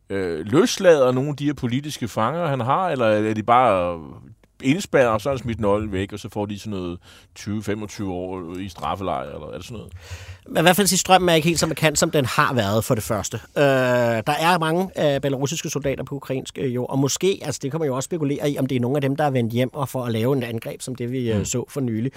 [0.09, 3.99] øh, løslader nogle af de her politiske fanger, han har, eller er de bare øh,
[4.63, 6.99] indespærret, og så er han smidt nøglen væk, og så får de sådan noget
[7.39, 9.93] 20-25 år i straffelejr, eller er det sådan noget?
[10.57, 12.95] I hvert fald sige, strømmen er ikke helt så markant, som den har været for
[12.95, 13.39] det første.
[13.57, 17.71] Øh, der er mange øh, belarusiske soldater på ukrainsk øh, jord, og måske, altså det
[17.71, 19.53] kan man jo også spekulere i, om det er nogle af dem, der er vendt
[19.53, 21.45] hjem og for at lave en angreb, som det vi øh, mm.
[21.45, 22.11] så for nylig.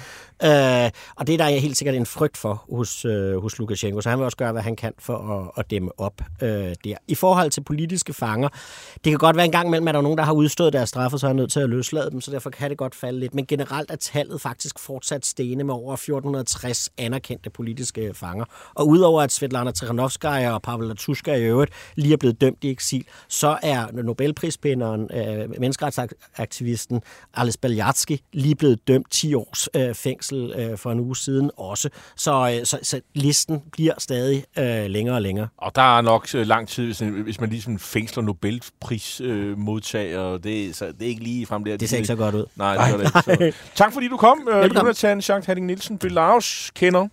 [0.44, 4.08] Øh, og det der er helt sikkert en frygt for hos, øh, hos Lukashenko, så
[4.08, 6.48] han vil også gøre, hvad han kan for at, at dæmme op øh,
[6.84, 6.96] der.
[7.08, 8.48] I forhold til politiske fanger,
[8.94, 10.88] det kan godt være en gang imellem, at der er nogen, der har udstået deres
[10.88, 13.34] straffe, så er nødt til at løslade dem, så derfor kan det godt falde lidt.
[13.34, 18.44] Men generelt er tallet faktisk fortsat stene med over 1460 anerkendte politiske fanger.
[18.74, 22.70] Og udover at Svetlana Tikhanovskaya og Pavel Latushka i øvrigt lige er blevet dømt i
[22.70, 27.00] eksil, så er Nobelprispinderen, øh, menneskerettighedsaktivisten
[27.34, 31.88] Alice Beljatsky lige blevet dømt 10 års øh, fængsel øh, for en uge siden også.
[32.16, 35.48] Så, øh, så, så listen bliver stadig øh, længere og længere.
[35.56, 40.34] Og der er nok øh, lang tid, hvis, hvis man ligesom fængsler Nobelprismodtagere.
[40.34, 41.76] Øh, det, så det er ikke lige frem der.
[41.76, 42.44] Det ser ikke så godt ud.
[42.56, 43.58] Nej, det gør det ikke.
[43.58, 43.64] Så.
[43.74, 47.08] Tak fordi du kom, øh, Jonathan Schacht Hadding Nielsen, Belarus kender.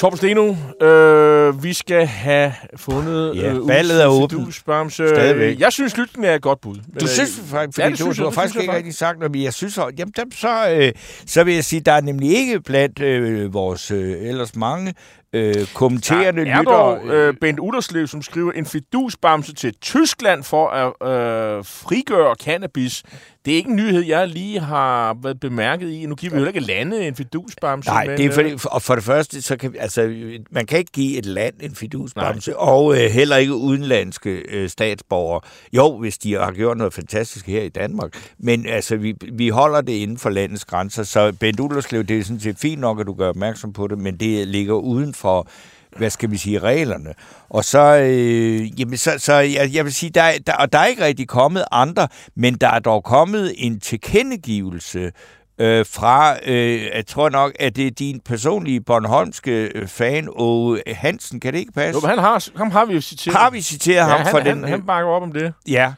[0.00, 0.54] Torben Steno,
[0.86, 4.32] øh, vi skal have fundet Ja, øh, ballet er åbent.
[4.32, 5.08] fidusbamse.
[5.08, 5.60] Stadigvæk.
[5.60, 6.74] Jeg synes, lytten er et godt bud.
[6.74, 8.74] Men, Du øh, synes faktisk, ja, fordi det du, synes du jeg, har faktisk ikke
[8.76, 10.92] rigtig sagt noget, men jeg synes, at- jamen, dem, så, øh,
[11.26, 14.94] så vil jeg sige, der er nemlig ikke blandt øh, vores øh, ellers mange
[15.32, 16.74] øh, kommenterende Der er lyttere.
[16.76, 23.02] dog øh, Bent Uderslev, som skriver en fidusbamse til Tyskland for at øh, frigøre cannabis.
[23.44, 26.06] Det er ikke en nyhed, jeg lige har været bemærket i.
[26.06, 27.90] Nu giver vi jo ikke lande en fidusbamse.
[27.90, 30.14] Nej, men, det er øh, fordi, og for det første, så kan, altså,
[30.50, 35.40] man kan ikke give et land en fidusbamse, og øh, heller ikke udenlandske øh, statsborgere.
[35.72, 39.80] Jo, hvis de har gjort noget fantastisk her i Danmark, men altså, vi, vi holder
[39.80, 43.06] det inden for landets grænser, så Bent Ullerslev, det er sådan set fint nok, at
[43.06, 45.48] du gør opmærksom på det, men det ligger uden for
[45.96, 47.14] hvad skal vi sige, reglerne.
[47.50, 50.78] Og så, øh, jamen, så, så jeg, jeg vil sige, der, er- der, og der
[50.78, 55.12] er ikke rigtig kommet andre, men der er dog kommet en tilkendegivelse
[55.58, 60.82] øh, fra, øh, jeg tror nok, at det er din personlige Bornholmske øh, fan, Åge
[60.86, 61.96] Hansen, kan det ikke passe?
[61.96, 63.36] Jo, men han har, ham har vi jo citeret.
[63.36, 64.64] Har vi citeret ja, ham han, for han, den?
[64.68, 65.52] Han bakker op om det.
[65.68, 65.92] Ja,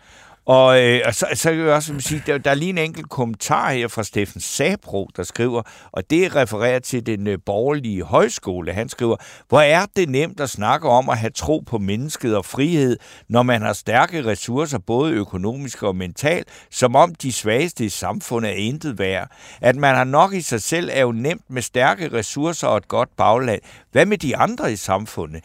[0.47, 3.09] og, øh, og så, så kan jeg også sige, der, der er lige en enkelt
[3.09, 5.62] kommentar her fra Steffen Sabro, der skriver,
[5.93, 8.72] og det refererer til den øh, borgerlige højskole.
[8.72, 9.16] Han skriver,
[9.49, 12.97] hvor er det nemt at snakke om at have tro på mennesket og frihed,
[13.28, 18.51] når man har stærke ressourcer, både økonomiske og mentalt, som om de svageste i samfundet
[18.51, 19.30] er intet værd.
[19.61, 22.88] At man har nok i sig selv er jo nemt med stærke ressourcer og et
[22.88, 23.61] godt bagland.
[23.93, 25.45] Hvad med de andre i samfundet?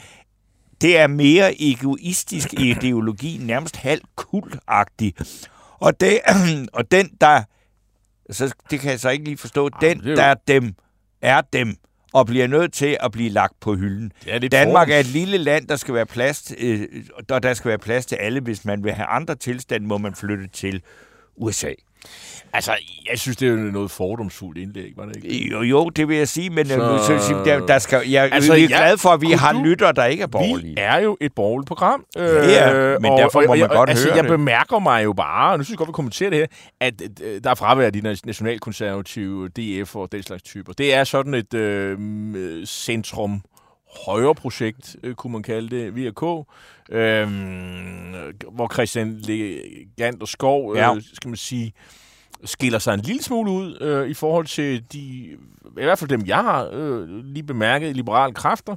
[0.82, 5.13] Det er mere egoistisk ideologi, nærmest halvt kultagtig.
[5.80, 6.19] Og, det,
[6.73, 7.43] og den, der...
[8.30, 9.69] Så det kan jeg så ikke lige forstå.
[9.69, 10.73] Den, det er jo- der er dem,
[11.21, 11.75] er dem
[12.13, 14.11] og bliver nødt til at blive lagt på hylden.
[14.25, 16.88] Det er Danmark er et lille land, der skal være plads, øh,
[17.30, 18.39] og der skal være plads til alle.
[18.39, 20.82] Hvis man vil have andre tilstande, må man flytte til
[21.36, 21.71] USA.
[22.53, 22.72] Altså,
[23.12, 25.47] jeg synes, det er jo noget fordomsfuldt indlæg, var det ikke?
[25.51, 28.58] Jo, jo det vil jeg sige, men Så- så, der, der skal, jeg Altså, er
[28.58, 30.70] ja, glad for, at vi har du- lytter, der ikke er borgerlige.
[30.76, 32.05] Vi er jo et borgerligt program.
[32.18, 34.30] Øh, Ja, men derfor må man jeg, godt altså, høre jeg det.
[34.32, 36.47] bemærker mig jo bare, og nu synes jeg godt, vi kommenterer det her,
[36.82, 36.93] at
[37.24, 40.74] øh, der er fravær af de na- nationalkonservative, DF og den slags typer.
[40.74, 43.41] Det er sådan et øh, centrum
[44.06, 46.24] højre projekt, øh, kunne man kalde det, VK,
[46.92, 47.28] øh,
[48.52, 50.96] hvor Christian Legant og Skov, øh, Ja.
[51.14, 51.74] skal man sige,
[52.44, 56.24] skiller sig en lille smule ud øh, i forhold til de, i hvert fald dem,
[56.26, 58.76] jeg har øh, lige bemærket, liberale kræfter.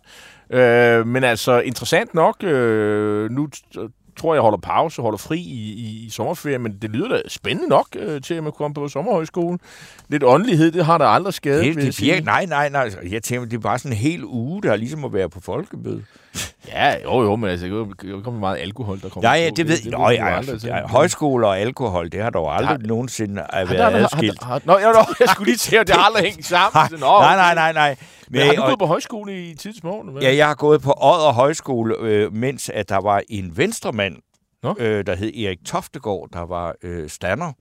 [0.50, 3.48] Øh, men altså, interessant nok, øh, nu
[4.20, 7.20] tror jeg, jeg holder pause holder fri i, i, i sommerferien, men det lyder da
[7.28, 9.58] spændende nok øh, til, at man kommer på sommerhøjskole.
[10.08, 12.90] Lidt åndelighed, det har der aldrig skadet, Det, jeg det virker, nej, nej, nej.
[13.10, 15.40] Jeg tænker, det er bare sådan en hel uge, der er ligesom at være på
[15.40, 16.02] folkemøde.
[16.68, 19.50] Ja, jo, jo, men altså, det kan jo komme meget alkohol, der kommer Ja, ja,
[19.50, 19.54] på.
[19.56, 19.92] det ved det, jeg.
[19.98, 23.42] Nå, ja, aldrig, altså, så- ja, højskole og alkohol, det har dog aldrig Har- nogensinde
[23.52, 24.42] Har- været har- har- adskilt.
[24.44, 26.70] har- Nå, ja, nå, jeg skulle lige til, at det har aldrig hængt sammen.
[26.90, 27.96] Nej, nå, nej, nej, nej, nej.
[28.30, 30.22] Men har du og- gået på højskole i tidsmorgen?
[30.22, 34.16] Ja, jeg har gået på Odder Højskole, øh, mens at der var en venstremand,
[34.62, 34.74] Nå.
[34.78, 37.52] Øh, der hed Erik Toftegård, der var øh, stander.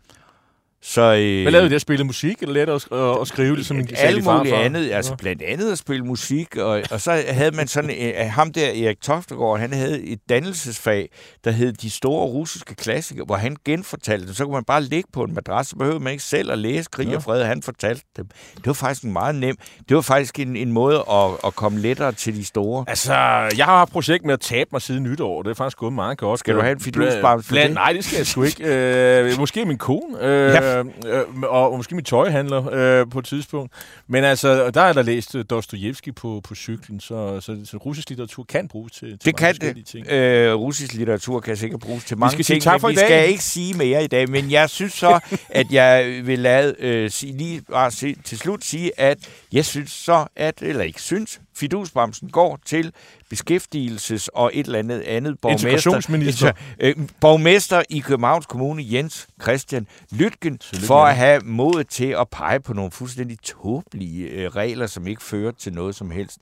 [0.81, 1.75] Så, øh, Hvad lavede det?
[1.75, 4.91] At spille musik, eller lærte at, at, at skrive det, som en Alt muligt andet,
[4.91, 8.67] altså blandt andet at spille musik, og, og så havde man sådan, øh, ham der,
[8.67, 11.09] Erik Toftegård, han havde et dannelsesfag,
[11.43, 14.33] der hed De Store Russiske Klassikere, hvor han genfortalte dem.
[14.33, 16.89] Så kunne man bare ligge på en madras, så behøvede man ikke selv at læse
[16.91, 17.15] Krig ja.
[17.15, 18.25] og Fred, han fortalte dem.
[18.55, 19.55] Det var faktisk en meget nem,
[19.89, 22.85] det var faktisk en, en måde at, at komme lettere til de store.
[22.87, 23.13] Altså,
[23.57, 26.17] jeg har haft projekt med at tabe mig siden nytår, det er faktisk gået meget
[26.17, 26.39] godt.
[26.39, 27.73] Skal du have en fidusbarm for det?
[27.73, 28.63] Nej, det skal jeg sgu ikke.
[28.65, 30.23] Øh, måske min kone.
[30.23, 33.73] Øh, ja øh, øh, og, og måske mit tøjhandler øh, på et tidspunkt.
[34.07, 38.09] Men altså, der er der læst øh, Dostojevski på, på cyklen, så, så, så russisk
[38.09, 39.85] litteratur kan bruges til, til det kan det.
[39.85, 40.07] ting.
[40.07, 42.95] Øh, russisk litteratur kan sikkert bruges til mange vi skal ting, sige tak for men
[42.95, 44.29] vi skal ikke sige mere i dag.
[44.29, 48.63] Men jeg synes så, at jeg vil lade, øh, sige, lige bare se, til slut
[48.63, 52.91] sige, at jeg synes så, at, eller ikke synes, fidusbremsen går til
[53.33, 60.59] beskæftigelses- og et eller andet andet borgmester, øh, borgmester i Københavns Kommune, Jens Christian Lytgen,
[60.87, 65.23] for at have mod til at pege på nogle fuldstændig tåbelige øh, regler, som ikke
[65.23, 66.37] fører til noget som helst.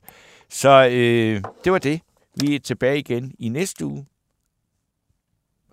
[0.50, 2.00] Så øh, det var det.
[2.40, 4.06] Vi er tilbage igen i næste uge.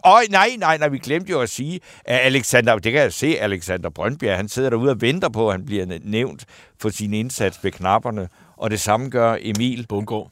[0.08, 3.40] Åh, nej, nej, nej, vi glemte jo at sige, at Alexander, det kan jeg se,
[3.40, 6.46] Alexander Brøndbjerg, han sidder derude og venter på, at han bliver nævnt
[6.80, 10.32] for sin indsats ved knapperne, og det samme gør Emil Bundgaard.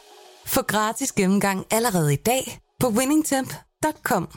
[0.51, 4.27] Få gratis gennemgang allerede i dag på winningtemp.com.